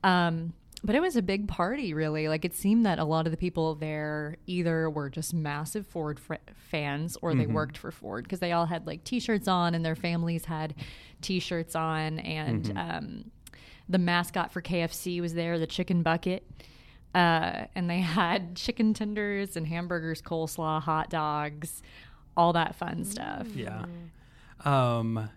Um, 0.04 0.52
but 0.84 0.94
it 0.94 1.00
was 1.00 1.16
a 1.16 1.22
big 1.22 1.48
party, 1.48 1.92
really. 1.92 2.28
Like 2.28 2.44
it 2.44 2.54
seemed 2.54 2.86
that 2.86 2.98
a 2.98 3.04
lot 3.04 3.26
of 3.26 3.30
the 3.32 3.36
people 3.36 3.74
there 3.74 4.36
either 4.46 4.88
were 4.88 5.10
just 5.10 5.34
massive 5.34 5.86
Ford 5.86 6.20
fr- 6.20 6.34
fans 6.54 7.16
or 7.20 7.34
they 7.34 7.46
Mhm. 7.46 7.52
worked 7.52 7.76
for 7.78 7.90
Ford 7.90 8.24
because 8.24 8.38
they 8.40 8.52
all 8.52 8.66
had 8.66 8.86
like 8.86 9.02
T-shirts 9.04 9.48
on 9.48 9.74
and 9.74 9.84
their 9.84 9.96
families 9.96 10.44
had 10.44 10.74
T-shirts 11.20 11.74
on, 11.74 12.18
and 12.20 12.64
Mhm. 12.66 12.76
um, 12.98 13.30
the 13.88 13.98
mascot 13.98 14.52
for 14.52 14.60
KFC 14.60 15.20
was 15.20 15.34
there, 15.34 15.58
the 15.58 15.66
chicken 15.66 16.02
bucket. 16.02 16.46
Uh, 17.14 17.64
and 17.74 17.88
they 17.90 18.00
had 18.00 18.54
chicken 18.54 18.94
tenders 18.94 19.56
and 19.56 19.66
hamburgers, 19.66 20.22
coleslaw, 20.22 20.80
hot 20.80 21.10
dogs, 21.10 21.82
all 22.36 22.52
that 22.52 22.76
fun 22.76 23.04
stuff. 23.04 23.48
Yeah. 23.56 23.86
Um, 24.64 25.28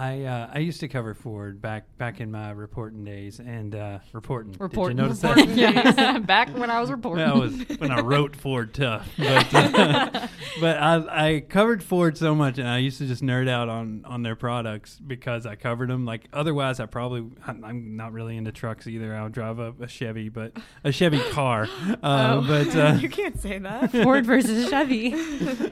I 0.00 0.22
uh, 0.22 0.50
I 0.54 0.60
used 0.60 0.80
to 0.80 0.88
cover 0.88 1.12
Ford 1.12 1.60
back 1.60 1.84
back 1.98 2.22
in 2.22 2.30
my 2.30 2.52
reporting 2.52 3.04
days 3.04 3.38
and 3.38 3.74
uh, 3.74 3.98
reporting. 4.14 4.56
Reporting. 4.58 4.96
Did 4.96 5.02
you 5.02 5.08
notice 5.08 5.22
Reporting, 5.22 5.56
that? 5.56 5.94
yeah. 5.98 6.18
Back 6.20 6.56
when 6.56 6.70
I 6.70 6.80
was 6.80 6.90
reporting. 6.90 7.26
That 7.26 7.36
was 7.36 7.78
when 7.78 7.90
I 7.90 8.00
wrote 8.00 8.34
Ford 8.34 8.72
tough. 8.72 9.06
But, 9.20 9.54
uh, 9.54 10.28
but 10.60 10.76
I, 10.78 11.26
I 11.26 11.40
covered 11.40 11.82
Ford 11.82 12.16
so 12.16 12.34
much, 12.34 12.58
and 12.58 12.66
I 12.66 12.78
used 12.78 12.98
to 12.98 13.06
just 13.06 13.22
nerd 13.22 13.48
out 13.48 13.68
on, 13.68 14.04
on 14.06 14.22
their 14.22 14.36
products 14.36 14.98
because 14.98 15.44
I 15.44 15.54
covered 15.54 15.90
them. 15.90 16.06
Like 16.06 16.28
otherwise, 16.32 16.80
I 16.80 16.86
probably 16.86 17.26
I'm, 17.46 17.64
I'm 17.64 17.96
not 17.96 18.12
really 18.12 18.36
into 18.36 18.52
trucks 18.52 18.86
either. 18.86 19.14
I'll 19.14 19.28
drive 19.28 19.58
a, 19.58 19.74
a 19.80 19.88
Chevy, 19.88 20.30
but 20.30 20.56
a 20.82 20.92
Chevy 20.92 21.20
car. 21.30 21.68
Uh, 22.02 22.40
Oh. 22.40 22.44
But 22.46 22.76
uh, 22.76 22.98
you 23.00 23.08
can't 23.08 23.40
say 23.40 23.58
that. 23.58 23.92
Ford 23.92 24.24
versus 24.24 24.68
Chevy. 24.70 25.14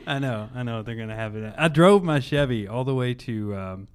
I 0.07 0.19
know, 0.19 0.49
I 0.55 0.62
know 0.62 0.83
they're 0.83 0.97
gonna 0.97 1.17
have 1.17 1.35
it. 1.37 1.55
I 1.57 1.69
drove 1.69 2.03
my 2.03 2.21
Chevy 2.21 2.67
all 2.69 2.85
the 2.85 2.95
way 2.95 3.14
to 3.14 3.55
um, 3.57 3.88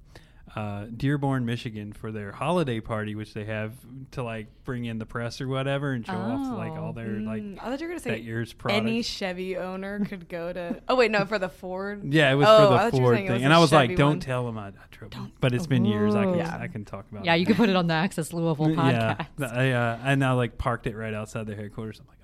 uh, 0.56 0.86
Dearborn, 0.96 1.44
Michigan, 1.44 1.92
for 1.92 2.12
their 2.12 2.30
holiday 2.30 2.78
party, 2.80 3.14
which 3.16 3.34
they 3.34 3.44
have 3.44 3.72
to 4.12 4.22
like 4.22 4.46
bring 4.64 4.84
in 4.84 4.98
the 4.98 5.06
press 5.06 5.40
or 5.40 5.48
whatever 5.48 5.92
and 5.92 6.06
show 6.06 6.12
off 6.12 6.56
like 6.56 6.72
all 6.72 6.90
Oh. 6.90 6.92
their 6.92 7.08
like 7.20 7.42
Mm, 7.42 7.58
I 7.60 7.64
thought 7.70 7.80
you 7.80 7.86
were 7.86 7.92
gonna 7.94 8.00
that 8.00 8.02
say 8.02 8.18
year's 8.20 8.52
products. 8.52 8.80
any 8.80 9.02
Chevy 9.02 9.56
owner 9.56 10.04
could 10.08 10.28
go 10.28 10.52
to. 10.52 10.80
Oh 10.88 10.94
wait, 10.94 11.10
no, 11.10 11.24
for 11.24 11.38
the 11.38 11.48
Ford. 11.48 12.02
Yeah, 12.14 12.30
it 12.30 12.36
was 12.36 12.46
Oh, 12.48 12.56
for 12.68 12.72
the 12.72 12.78
thought 12.78 12.94
you 12.94 13.02
were 13.02 13.16
Ford 13.16 13.26
thing, 13.28 13.42
and 13.44 13.52
I 13.52 13.58
was 13.58 13.72
like, 13.72 13.90
Chevy 13.90 13.96
"Don't 13.96 14.20
tell 14.20 14.46
them 14.46 14.56
I, 14.58 14.68
I 14.68 14.72
drove." 14.92 15.10
But 15.40 15.52
it's 15.54 15.66
been 15.66 15.84
years. 15.84 16.14
I 16.14 16.24
can 16.24 16.38
Yeah. 16.38 16.56
I 16.60 16.68
can 16.68 16.84
talk 16.84 17.06
about. 17.10 17.24
Yeah, 17.24 17.34
it 17.34 17.38
you 17.40 17.46
could 17.46 17.56
put 17.56 17.68
it 17.68 17.76
on 17.76 17.86
the 17.88 17.94
Access 17.94 18.32
Louisville 18.32 18.66
podcast. 18.76 19.26
Yeah, 19.38 19.46
I 19.52 19.70
uh, 19.72 19.98
I 20.04 20.14
now 20.14 20.36
like 20.36 20.56
parked 20.56 20.86
it 20.86 20.94
right 20.96 21.14
outside 21.14 21.46
their 21.46 21.56
headquarters. 21.56 21.98
I'm 22.00 22.06
like, 22.06 22.18
"Oh 22.22 22.23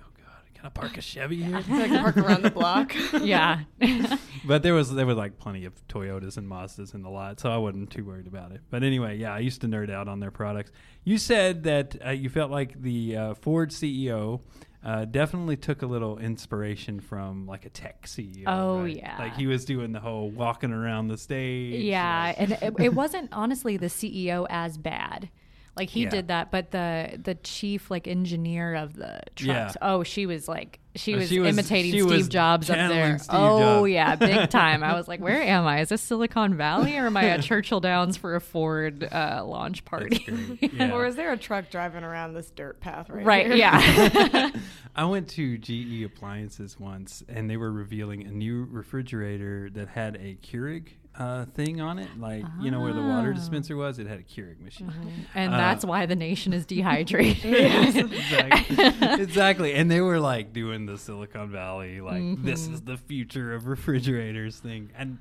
can 0.61 0.67
I 0.67 0.69
park 0.69 0.97
a 0.97 1.01
Chevy 1.01 1.41
here?" 1.43 1.61
So 1.61 1.73
I 1.73 1.87
can 1.87 2.01
park 2.01 2.17
around 2.17 2.43
the 2.43 2.51
block. 2.51 2.93
yeah. 3.21 3.61
But 4.43 4.63
there 4.63 4.73
was 4.73 4.91
there 4.91 5.05
was 5.05 5.17
like 5.17 5.37
plenty 5.37 5.65
of 5.65 5.73
Toyotas 5.87 6.35
and 6.35 6.49
Mazdas 6.49 6.95
in 6.95 7.03
the 7.03 7.09
lot, 7.11 7.39
so 7.39 7.51
I 7.51 7.57
wasn't 7.57 7.91
too 7.91 8.03
worried 8.03 8.25
about 8.25 8.51
it. 8.51 8.61
But 8.71 8.83
anyway, 8.83 9.17
yeah, 9.17 9.33
I 9.35 9.39
used 9.39 9.61
to 9.61 9.67
nerd 9.67 9.91
out 9.91 10.07
on 10.07 10.19
their 10.19 10.31
products. 10.31 10.71
You 11.03 11.19
said 11.19 11.63
that 11.63 11.95
uh, 12.03 12.09
you 12.09 12.27
felt 12.27 12.49
like 12.49 12.81
the 12.81 13.15
uh, 13.17 13.33
Ford 13.35 13.69
CEO 13.69 14.41
uh, 14.83 15.05
definitely 15.05 15.57
took 15.57 15.83
a 15.83 15.85
little 15.85 16.17
inspiration 16.17 16.99
from 16.99 17.45
like 17.45 17.65
a 17.65 17.69
tech 17.69 18.07
CEO. 18.07 18.45
Oh, 18.47 18.81
right? 18.81 18.97
yeah. 18.97 19.15
like 19.19 19.35
he 19.35 19.45
was 19.45 19.63
doing 19.63 19.91
the 19.91 19.99
whole 19.99 20.31
walking 20.31 20.71
around 20.71 21.09
the 21.09 21.19
stage. 21.19 21.83
Yeah, 21.83 22.23
like- 22.23 22.39
and 22.39 22.51
it, 22.53 22.73
it 22.79 22.93
wasn't 22.95 23.29
honestly 23.31 23.77
the 23.77 23.87
CEO 23.87 24.47
as 24.49 24.77
bad. 24.77 25.29
Like 25.77 25.89
he 25.89 26.03
Yeah. 26.03 26.09
did 26.09 26.27
that, 26.27 26.51
but 26.51 26.71
the 26.71 27.17
the 27.23 27.35
chief 27.35 27.89
like 27.89 28.07
engineer 28.07 28.75
of 28.75 28.93
the 28.93 29.21
trucks. 29.35 29.43
Yeah. 29.45 29.71
Oh, 29.81 30.03
she 30.03 30.25
was 30.25 30.47
like 30.47 30.79
she 30.95 31.13
Oh, 31.15 31.19
was 31.19 31.29
she 31.29 31.39
was- 31.39 31.57
imitating 31.57 31.91
she 31.93 31.99
Steve 32.01 32.09
was 32.11 32.27
Jobs 32.27 32.69
up 32.69 32.75
there. 32.75 33.17
Steve 33.17 33.29
oh 33.39 33.79
Jobs. 33.85 33.91
yeah, 33.91 34.15
big 34.17 34.49
time. 34.49 34.83
I 34.83 34.93
was 34.95 35.07
like, 35.07 35.21
where 35.21 35.41
am 35.41 35.65
I? 35.65 35.79
Is 35.79 35.87
this 35.89 36.01
Silicon 36.01 36.55
Valley 36.57 36.97
or 36.97 37.05
am 37.05 37.15
I 37.15 37.29
at 37.29 37.41
Churchill 37.43 37.79
Downs 37.79 38.17
for 38.17 38.35
a 38.35 38.41
Ford 38.41 39.07
uh, 39.09 39.43
launch 39.45 39.85
party? 39.85 40.25
Yeah. 40.59 40.91
Or 40.93 41.05
is 41.05 41.15
there 41.15 41.31
a 41.31 41.37
truck 41.37 41.69
driving 41.69 42.03
around 42.03 42.33
this 42.33 42.51
dirt 42.51 42.81
path 42.81 43.09
right 43.09 43.19
here? 43.19 43.25
right. 43.25 43.45
here? 43.47 43.55
Yeah. 43.55 44.49
I 44.95 45.05
went 45.05 45.29
to 45.29 45.57
GE 45.57 46.03
Appliances 46.03 46.77
once, 46.77 47.23
and 47.29 47.49
they 47.49 47.55
were 47.55 47.71
revealing 47.71 48.27
a 48.27 48.31
new 48.31 48.67
refrigerator 48.69 49.69
that 49.69 49.87
had 49.87 50.17
a 50.17 50.35
Keurig 50.45 50.89
uh, 51.17 51.45
thing 51.53 51.81
on 51.81 51.99
it, 51.99 52.07
like 52.17 52.43
you 52.61 52.71
know 52.71 52.79
where 52.81 52.93
the 52.93 53.01
water 53.01 53.31
Oh. 53.31 53.33
dispenser 53.33 53.75
was. 53.75 53.99
It 53.99 54.07
had 54.07 54.19
a 54.19 54.23
Keurig 54.23 54.59
machine. 54.61 54.91
and 55.35 55.53
Uh, 55.53 55.57
that's 55.57 55.83
why 55.85 56.05
the 56.05 56.15
nation 56.15 56.53
is 56.53 56.65
dehydrated. 56.65 57.43
exactly. 57.45 58.87
exactly. 59.21 59.73
And 59.73 59.89
they 59.91 60.01
were 60.01 60.19
like 60.19 60.53
doing 60.53 60.85
the 60.85 60.97
Silicon 60.97 61.51
Valley, 61.51 62.01
like 62.01 62.43
this 62.43 62.63
Mm-hmm. 62.65 62.73
is 62.75 62.81
the 62.81 62.97
future 62.97 63.53
of 63.53 63.67
refrigerators 63.67 64.59
thing, 64.59 64.89
and. 64.97 65.17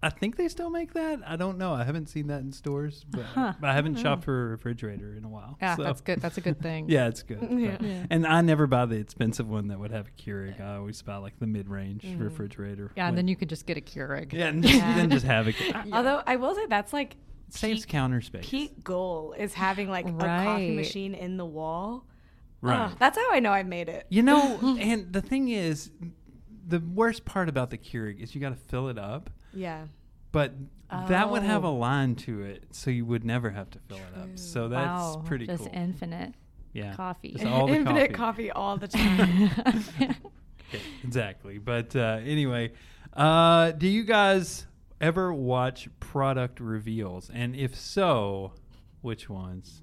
I 0.00 0.10
think 0.10 0.36
they 0.36 0.46
still 0.48 0.70
make 0.70 0.92
that. 0.92 1.20
I 1.26 1.34
don't 1.34 1.58
know. 1.58 1.72
I 1.72 1.82
haven't 1.82 2.08
seen 2.08 2.28
that 2.28 2.40
in 2.40 2.52
stores, 2.52 3.04
but 3.10 3.24
Huh. 3.24 3.54
I 3.62 3.72
haven't 3.72 3.94
mm-hmm. 3.94 4.02
shopped 4.02 4.24
for 4.24 4.46
a 4.46 4.50
refrigerator 4.50 5.14
in 5.14 5.24
a 5.24 5.28
while. 5.28 5.58
Yeah, 5.60 5.74
so- 5.74 5.82
that's 5.82 6.00
good. 6.00 6.20
That's 6.20 6.38
a 6.38 6.40
good 6.40 6.60
thing. 6.60 6.88
Yeah, 6.98 7.08
it's 7.08 7.22
good. 7.22 7.46
Yeah. 7.50 7.76
Yeah. 7.80 8.06
And 8.10 8.26
I 8.26 8.40
never 8.40 8.66
buy 8.66 8.86
the 8.86 8.96
expensive 8.96 9.48
one 9.48 9.68
that 9.68 9.78
would 9.78 9.90
have 9.90 10.06
a 10.08 10.22
Keurig. 10.22 10.60
I 10.60 10.76
always 10.76 11.02
buy 11.02 11.16
like 11.16 11.38
the 11.38 11.46
mid-range 11.46 12.02
mm. 12.02 12.20
refrigerator. 12.20 12.92
Yeah, 12.96 13.08
and 13.08 13.18
then 13.18 13.28
you 13.28 13.36
could 13.36 13.48
just 13.48 13.66
get 13.66 13.76
a 13.76 13.80
Keurig. 13.80 14.32
yeah, 14.32 14.48
and 14.48 14.62
just, 14.62 14.74
Yeah. 14.74 14.96
then 14.96 15.10
just 15.10 15.26
have 15.26 15.48
it. 15.48 15.56
Although 15.92 16.22
I 16.26 16.36
will 16.36 16.54
say 16.54 16.66
that's 16.66 16.92
like 16.92 17.16
Saves 17.50 17.80
peak, 17.82 17.90
counter 17.90 18.20
space. 18.20 18.48
peak 18.48 18.84
goal 18.84 19.34
is 19.36 19.54
having 19.54 19.88
like 19.88 20.06
a 20.06 20.12
coffee 20.12 20.74
machine 20.76 21.14
in 21.14 21.36
the 21.36 21.46
wall. 21.46 22.04
Right. 22.60 22.76
Ah, 22.76 22.94
that's 22.98 23.16
how 23.16 23.32
I 23.32 23.40
know 23.40 23.52
I've 23.52 23.66
made 23.66 23.88
it. 23.88 24.06
You 24.08 24.22
know, 24.22 24.58
and 24.80 25.12
the 25.12 25.20
thing 25.22 25.48
is, 25.48 25.90
the 26.66 26.80
worst 26.80 27.24
part 27.24 27.48
about 27.48 27.70
the 27.70 27.78
Keurig 27.78 28.20
is 28.20 28.34
you 28.34 28.40
got 28.40 28.50
to 28.50 28.56
fill 28.68 28.88
it 28.88 28.98
up, 28.98 29.30
Yeah. 29.58 29.86
but 30.32 30.54
that 30.90 31.30
would 31.30 31.42
have 31.42 31.64
a 31.64 31.68
Oh. 31.68 31.74
line 31.76 32.14
to 32.16 32.42
it, 32.42 32.64
so 32.70 32.90
you 32.90 33.04
would 33.04 33.24
never 33.24 33.50
have 33.50 33.68
to 33.70 33.78
fill 33.88 33.98
it 33.98 34.18
up. 34.18 34.38
So 34.38 34.68
that's 34.68 35.16
wow, 35.16 35.22
pretty 35.26 35.46
just 35.46 35.64
cool. 35.64 35.72
infinite 35.74 36.34
yeah, 36.72 36.94
coffee. 36.94 37.32
Just 37.32 37.44
all 37.46 37.66
the 37.66 37.74
Infinite 37.76 38.14
coffee. 38.14 38.48
coffee 38.48 38.50
all 38.50 38.76
the 38.76 38.88
time. 38.98 39.50
Yeah, 40.70 40.80
exactly. 41.02 41.56
But 41.58 41.96
uh, 41.96 42.20
anyway, 42.24 42.72
uh, 43.14 43.70
do 43.72 43.88
you 43.88 44.04
guys 44.04 44.66
ever 45.00 45.32
watch 45.32 45.88
product 45.98 46.60
reveals? 46.60 47.30
And 47.32 47.56
if 47.56 47.74
so, 47.74 48.52
which 49.00 49.30
ones? 49.30 49.82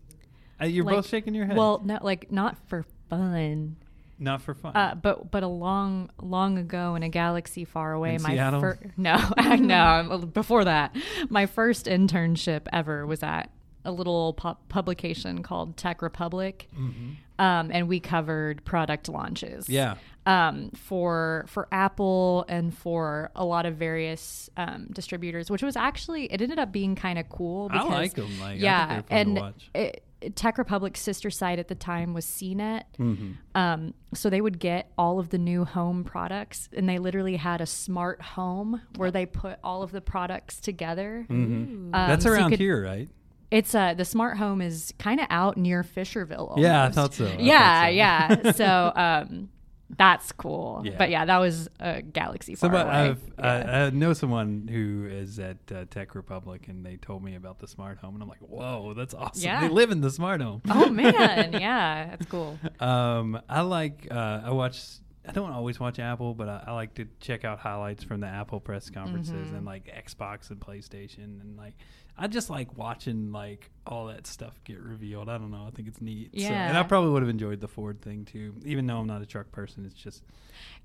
Uh, 0.61 0.65
you're 0.65 0.85
Like- 0.85 0.95
both 0.97 1.07
shaking 1.07 1.33
your 1.33 1.47
head. 1.47 1.57
Well, 1.57 1.81
no, 1.83 1.97
like 2.03 2.31
not 2.31 2.57
for 2.67 2.85
fun, 3.09 3.77
not 4.19 4.41
for 4.41 4.53
fun. 4.53 4.75
uh, 4.75 4.95
but 4.95 5.31
but 5.31 5.43
a 5.43 5.47
long 5.47 6.09
long 6.21 6.57
ago 6.57 6.95
in 6.95 7.03
a 7.03 7.09
galaxy 7.09 7.65
far 7.65 7.93
away. 7.93 8.15
In 8.15 8.21
my 8.21 8.29
Seattle? 8.31 8.61
fir- 8.61 8.79
no, 8.97 9.15
I 9.37 9.55
know. 9.57 10.25
Before 10.33 10.63
that, 10.65 10.95
my 11.29 11.45
first 11.45 11.85
internship 11.85 12.61
ever 12.73 13.05
was 13.05 13.23
at 13.23 13.49
a 13.83 13.91
little 13.91 14.33
pu- 14.33 14.57
publication 14.67 15.43
called 15.43 15.77
TechRepublic, 15.77 16.65
Mhm. 16.75 17.15
um, 17.37 17.69
and 17.71 17.87
we 17.87 17.99
covered 17.99 18.65
product 18.65 19.09
launches. 19.09 19.69
Yeah. 19.69 19.95
um, 20.27 20.71
for 20.75 21.45
for 21.47 21.67
Apple 21.71 22.45
and 22.49 22.75
for 22.75 23.29
a 23.35 23.45
lot 23.45 23.67
of 23.67 23.75
various 23.75 24.49
um, 24.57 24.87
distributors, 24.91 25.51
which 25.51 25.61
was 25.61 25.75
actually 25.75 26.25
it 26.33 26.41
ended 26.41 26.57
up 26.57 26.71
being 26.71 26.95
kind 26.95 27.19
of 27.19 27.29
cool. 27.29 27.69
I 27.71 27.77
Because, 27.77 27.91
like 27.91 28.17
'em, 28.17 28.39
like, 28.39 28.41
I 28.41 28.49
think 28.53 28.61
yeah, 28.63 28.87
they're 28.87 29.03
fun 29.03 29.35
to 29.35 29.41
and. 29.43 29.53
It, 29.75 30.03
TechRepublic's 30.21 30.99
sister 30.99 31.29
site 31.29 31.59
at 31.59 31.67
the 31.67 31.75
time 31.75 32.13
was 32.13 32.25
CNET. 32.25 32.83
Mm-hmm. 32.99 33.31
Um, 33.53 33.93
so 34.13 34.29
they 34.29 34.41
would 34.41 34.59
get 34.59 34.91
all 34.97 35.19
of 35.19 35.29
the 35.29 35.37
new 35.37 35.65
home 35.65 36.03
products, 36.03 36.69
and 36.75 36.87
they 36.89 36.97
literally 36.99 37.35
had 37.37 37.61
a 37.61 37.65
smart 37.65 38.21
home 38.21 38.81
where 38.95 39.11
they 39.11 39.25
put 39.25 39.59
all 39.63 39.83
of 39.83 39.91
the 39.91 40.01
products 40.01 40.59
together. 40.59 41.25
Mm-hmm. 41.29 41.93
Um, 41.93 42.09
That's 42.09 42.23
so 42.23 42.31
around 42.31 42.51
could- 42.51 42.59
here, 42.59 42.83
right? 42.83 43.09
It's 43.51 43.75
uh 43.75 43.93
the 43.93 44.05
smart 44.05 44.37
home 44.37 44.59
is 44.59 44.91
kind 44.97 45.19
of 45.19 45.27
out 45.29 45.55
near 45.55 45.83
Fisherville. 45.83 46.55
Yeah, 46.57 46.83
I 46.85 46.89
thought 46.89 47.13
so. 47.13 47.27
I 47.27 47.37
yeah, 47.37 47.85
thought 47.85 47.85
so. 47.85 47.93
yeah. 47.93 48.51
So 48.55 48.91
um, 48.95 49.49
That's 49.89 50.31
cool. 50.31 50.81
Yeah. 50.83 50.95
But 50.97 51.09
yeah, 51.11 51.25
that 51.25 51.37
was 51.37 51.69
a 51.79 52.01
galaxy 52.01 52.55
far 52.55 52.69
Somebody, 52.71 52.89
away. 52.89 53.09
I've, 53.09 53.21
Yeah. 53.37 53.71
I, 53.83 53.85
I 53.85 53.89
know 53.91 54.13
someone 54.13 54.67
who 54.67 55.05
is 55.09 55.37
at 55.37 55.57
uh, 55.71 55.85
TechRepublic, 55.85 56.67
and 56.67 56.83
they 56.85 56.97
told 56.97 57.23
me 57.23 57.35
about 57.35 57.59
the 57.59 57.67
smart 57.67 57.99
home, 57.99 58.15
and 58.15 58.23
I'm 58.23 58.29
like, 58.29 58.39
"Whoa, 58.39 58.93
that's 58.95 59.13
awesome! 59.13 59.43
Yeah. 59.43 59.61
They 59.61 59.69
live 59.69 59.91
in 59.91 60.01
the 60.01 60.09
smart 60.09 60.41
home." 60.41 60.61
oh 60.69 60.89
man, 60.89 61.53
yeah, 61.59 62.07
that's 62.09 62.25
cool. 62.25 62.57
Um, 62.79 63.39
I 63.47 63.61
like 63.61 64.07
uh, 64.09 64.41
I 64.45 64.51
watch. 64.51 64.81
I 65.27 65.31
don't 65.31 65.51
always 65.51 65.79
watch 65.79 65.97
Apple, 65.99 66.35
but 66.35 66.47
I, 66.49 66.63
I 66.67 66.71
like 66.73 66.93
to 66.95 67.07
check 67.19 67.43
out 67.45 67.57
highlights 67.59 68.03
from 68.03 68.21
the 68.21 68.27
Apple 68.27 68.59
press 68.59 68.89
conferences 68.91 69.49
Mhm. 69.49 69.57
and 69.57 69.65
like 69.65 69.85
Xbox 69.87 70.51
and 70.51 70.59
PlayStation 70.59 71.41
and 71.41 71.57
like 71.57 71.75
I 72.17 72.27
just 72.27 72.49
like 72.49 72.77
watching 72.77 73.31
like 73.33 73.69
all 73.85 74.07
that 74.07 74.25
stuff 74.25 74.59
get 74.63 74.79
revealed. 74.79 75.27
I 75.29 75.37
don't 75.37 75.51
know. 75.51 75.65
I 75.67 75.71
think 75.71 75.87
it's 75.89 76.01
neat. 76.01 76.31
So, 76.37 76.45
and 76.47 76.77
I 76.77 76.83
probably 76.83 77.11
would 77.11 77.21
have 77.21 77.29
enjoyed 77.29 77.59
the 77.59 77.67
Ford 77.67 78.01
thing 78.01 78.23
too, 78.25 78.55
even 78.63 78.87
though 78.87 78.97
I'm 78.99 79.05
not 79.07 79.21
a 79.21 79.25
truck 79.25 79.51
person. 79.51 79.85
It's 79.85 79.93
just 79.93 80.23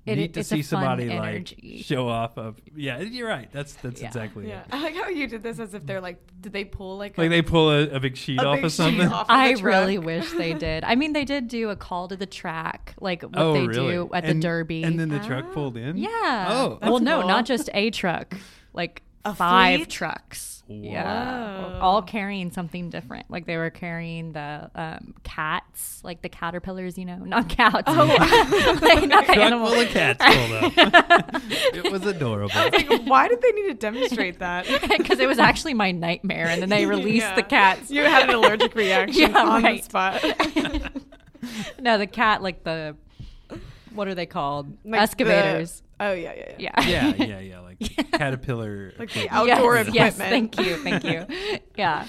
It- 0.05 0.17
neat 0.17 0.33
to 0.33 0.43
see 0.43 0.61
somebody 0.61 1.09
energy. 1.09 1.55
like 1.77 1.85
show 1.85 2.09
off 2.09 2.37
of. 2.37 2.59
Yeah, 2.75 2.99
you're 2.99 3.29
right. 3.29 3.49
That's 3.53 3.73
that's 3.75 4.01
Yeah. 4.01 4.07
exactly 4.07 4.49
Yeah, 4.49 4.59
it. 4.61 4.65
I 4.71 4.83
like 4.83 4.95
how 4.95 5.07
you 5.07 5.25
did 5.25 5.41
this 5.41 5.57
as 5.59 5.73
if 5.73 5.85
they're 5.85 6.01
like, 6.01 6.21
did 6.41 6.51
they 6.51 6.65
pull 6.65 6.97
like 6.97 7.17
Like 7.17 7.27
a, 7.27 7.29
they 7.29 7.41
pull 7.41 7.69
a, 7.71 7.83
a 7.89 7.99
big 8.01 8.17
sheet 8.17 8.39
a 8.41 8.45
off 8.45 8.57
big 8.57 8.65
of 8.65 8.71
sheet 8.71 8.75
something. 8.75 9.07
off 9.07 9.21
of 9.21 9.27
I 9.29 9.53
the 9.55 9.63
really 9.63 9.97
wish 9.99 10.31
they 10.33 10.53
did. 10.67 10.83
I 10.83 10.95
mean, 10.95 11.13
they 11.13 11.23
did 11.25 11.47
do 11.47 11.69
a 11.69 11.77
call 11.77 12.09
to 12.09 12.17
the 12.17 12.25
track, 12.25 12.93
like 12.99 13.23
what 13.23 13.31
oh, 13.37 13.53
they 13.53 13.65
really? 13.67 13.93
do 13.93 14.09
at 14.13 14.25
And- 14.25 14.43
the 14.43 14.47
Derby. 14.47 14.83
and 14.83 14.99
then 14.99 15.07
the 15.09 15.19
truck 15.19 15.45
Ah. 15.47 15.53
pulled 15.53 15.77
in. 15.77 15.95
yeah. 15.97 16.09
Oh, 16.49 16.77
well, 16.81 16.91
that's 16.91 17.01
no, 17.05 17.19
cool. 17.21 17.27
not 17.29 17.45
just 17.45 17.69
a 17.73 17.89
truck, 17.89 18.35
like 18.73 19.01
A 19.25 19.35
five 19.35 19.79
fleet? 19.81 19.89
trucks. 19.89 20.47
Yeah, 20.67 21.79
all 21.81 22.01
carrying 22.01 22.49
something 22.51 22.89
different. 22.89 23.29
Like 23.29 23.45
they 23.45 23.57
were 23.57 23.69
carrying 23.69 24.31
the 24.31 24.71
um, 24.73 25.15
cats, 25.23 25.99
like 26.01 26.21
the 26.21 26.29
caterpillars, 26.29 26.97
you 26.97 27.03
know, 27.03 27.17
not 27.17 27.49
cats. 27.49 27.83
Oh. 27.87 28.05
like, 28.81 29.07
not 29.09 29.27
the 29.27 29.33
Truck 29.33 29.37
animals. 29.37 29.73
full 29.73 29.81
of 29.81 29.87
cats 29.89 30.23
pulled 30.25 30.63
up. 30.63 31.41
it 31.75 31.91
was 31.91 32.05
adorable. 32.05 32.55
Like, 32.55 32.89
why 33.03 33.27
did 33.27 33.41
they 33.41 33.51
need 33.51 33.67
to 33.67 33.73
demonstrate 33.73 34.39
that? 34.39 34.65
Because 35.01 35.19
it 35.19 35.27
was 35.27 35.39
actually 35.39 35.73
my 35.73 35.91
nightmare, 35.91 36.47
and 36.47 36.61
then 36.61 36.69
they 36.69 36.85
released 36.85 37.25
Yeah. 37.25 37.35
the 37.35 37.43
cats. 37.43 37.91
You 37.91 38.03
had 38.03 38.29
an 38.29 38.35
allergic 38.35 38.73
reaction 38.73 39.31
Yeah, 39.31 39.43
on 39.43 39.63
right. 39.63 39.83
the 39.83 39.85
spot. 39.85 40.23
no, 41.81 41.97
the 41.97 42.07
cat, 42.07 42.41
like 42.41 42.63
the 42.63 42.95
what 43.93 44.07
are 44.07 44.15
they 44.15 44.25
called? 44.25 44.75
Like 44.85 45.01
Excavators. 45.01 45.81
the- 45.99 46.05
oh 46.05 46.13
yeah, 46.13 46.33
yeah, 46.35 46.55
yeah. 46.57 46.71
yeah. 46.81 47.13
yeah, 47.15 47.25
yeah, 47.25 47.39
yeah. 47.39 47.59
Like 47.59 47.79
caterpillar. 48.11 48.93
Like 48.97 49.11
the 49.13 49.29
outdoor 49.29 49.75
yes, 49.77 49.89
yes, 49.93 50.13
equipment. 50.19 50.55
thank 50.55 50.67
you, 50.67 50.75
thank 50.77 51.03
you. 51.03 51.59
Yeah, 51.75 52.05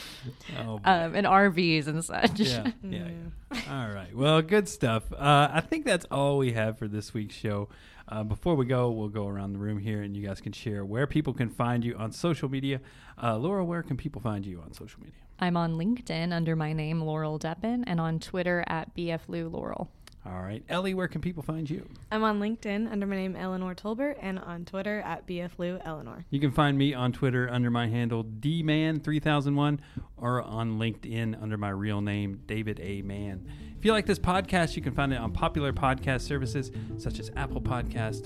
Oh, 0.60 0.80
um, 0.84 1.14
and 1.14 1.26
RVs 1.26 1.86
and 1.86 2.04
such. 2.04 2.38
yeah, 2.40 2.70
yeah, 2.82 3.08
yeah. 3.08 3.60
All 3.70 3.88
right. 3.94 4.14
Well, 4.14 4.42
good 4.42 4.68
stuff. 4.68 5.10
Uh, 5.12 5.48
I 5.52 5.60
think 5.60 5.86
that's 5.86 6.04
all 6.10 6.36
we 6.38 6.52
have 6.52 6.78
for 6.78 6.88
this 6.88 7.14
week's 7.14 7.34
show. 7.34 7.68
Uh, 8.08 8.22
before 8.24 8.54
we 8.56 8.66
go, 8.66 8.90
we'll 8.90 9.08
go 9.08 9.26
around 9.28 9.52
the 9.54 9.58
room 9.58 9.78
here, 9.78 10.02
and 10.02 10.14
you 10.16 10.26
guys 10.26 10.40
can 10.42 10.52
share 10.52 10.84
where 10.84 11.06
people 11.06 11.32
can 11.32 11.48
find 11.48 11.84
you 11.84 11.94
on 11.96 12.12
social 12.12 12.48
media. 12.50 12.80
Uh, 13.22 13.36
Laura, 13.38 13.64
where 13.64 13.82
can 13.82 13.96
people 13.96 14.20
find 14.20 14.44
you 14.44 14.60
on 14.60 14.72
social 14.74 15.00
media? 15.00 15.14
I'm 15.38 15.56
on 15.56 15.74
LinkedIn 15.76 16.32
under 16.32 16.54
my 16.54 16.72
name 16.74 17.00
Laurel 17.00 17.38
Deppen, 17.38 17.84
and 17.86 18.00
on 18.00 18.18
Twitter 18.18 18.64
at 18.66 18.94
BFLou 18.94 19.50
Laurel. 19.50 19.90
All 20.24 20.40
right, 20.40 20.62
Ellie, 20.68 20.94
where 20.94 21.08
can 21.08 21.20
people 21.20 21.42
find 21.42 21.68
you? 21.68 21.88
I'm 22.12 22.22
on 22.22 22.38
LinkedIn 22.38 22.90
under 22.92 23.06
my 23.06 23.16
name 23.16 23.34
Eleanor 23.34 23.74
Tolbert 23.74 24.14
and 24.20 24.38
on 24.38 24.64
Twitter 24.64 25.00
at 25.00 25.26
BFLou 25.26 25.82
Eleanor. 25.84 26.24
You 26.30 26.38
can 26.38 26.52
find 26.52 26.78
me 26.78 26.94
on 26.94 27.10
Twitter 27.10 27.50
under 27.50 27.72
my 27.72 27.88
handle 27.88 28.22
dman3001 28.22 29.80
or 30.16 30.40
on 30.42 30.78
LinkedIn 30.78 31.42
under 31.42 31.56
my 31.56 31.70
real 31.70 32.00
name 32.00 32.40
David 32.46 32.78
A. 32.80 33.02
Mann. 33.02 33.48
If 33.76 33.84
you 33.84 33.90
like 33.90 34.06
this 34.06 34.20
podcast, 34.20 34.76
you 34.76 34.82
can 34.82 34.92
find 34.94 35.12
it 35.12 35.16
on 35.18 35.32
popular 35.32 35.72
podcast 35.72 36.20
services 36.20 36.70
such 36.98 37.18
as 37.18 37.32
Apple 37.34 37.60
Podcast, 37.60 38.22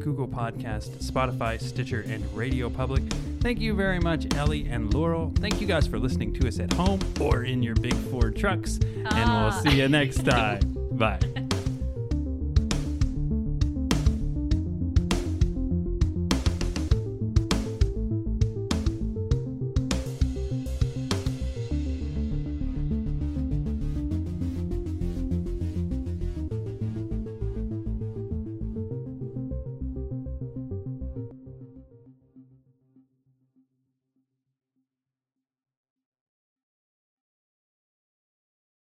Google 0.00 0.28
Podcast, 0.28 0.98
Spotify, 1.02 1.58
Stitcher, 1.58 2.04
and 2.06 2.22
RadioPublic. 2.34 3.10
Thank 3.40 3.58
you 3.58 3.72
very 3.72 4.00
much, 4.00 4.26
Ellie 4.36 4.66
and 4.68 4.92
Laurel. 4.92 5.32
Thank 5.36 5.62
you 5.62 5.66
guys 5.66 5.86
for 5.86 5.98
listening 5.98 6.34
to 6.34 6.46
us 6.46 6.58
at 6.60 6.74
home 6.74 7.00
or 7.22 7.44
in 7.44 7.62
your 7.62 7.74
big 7.76 7.94
Ford 7.94 8.36
trucks, 8.36 8.76
and 8.82 9.04
we'll 9.06 9.48
Ah. 9.48 9.60
see 9.62 9.80
you 9.80 9.88
next 9.88 10.24
time. 10.26 10.77
Bye. 10.98 11.47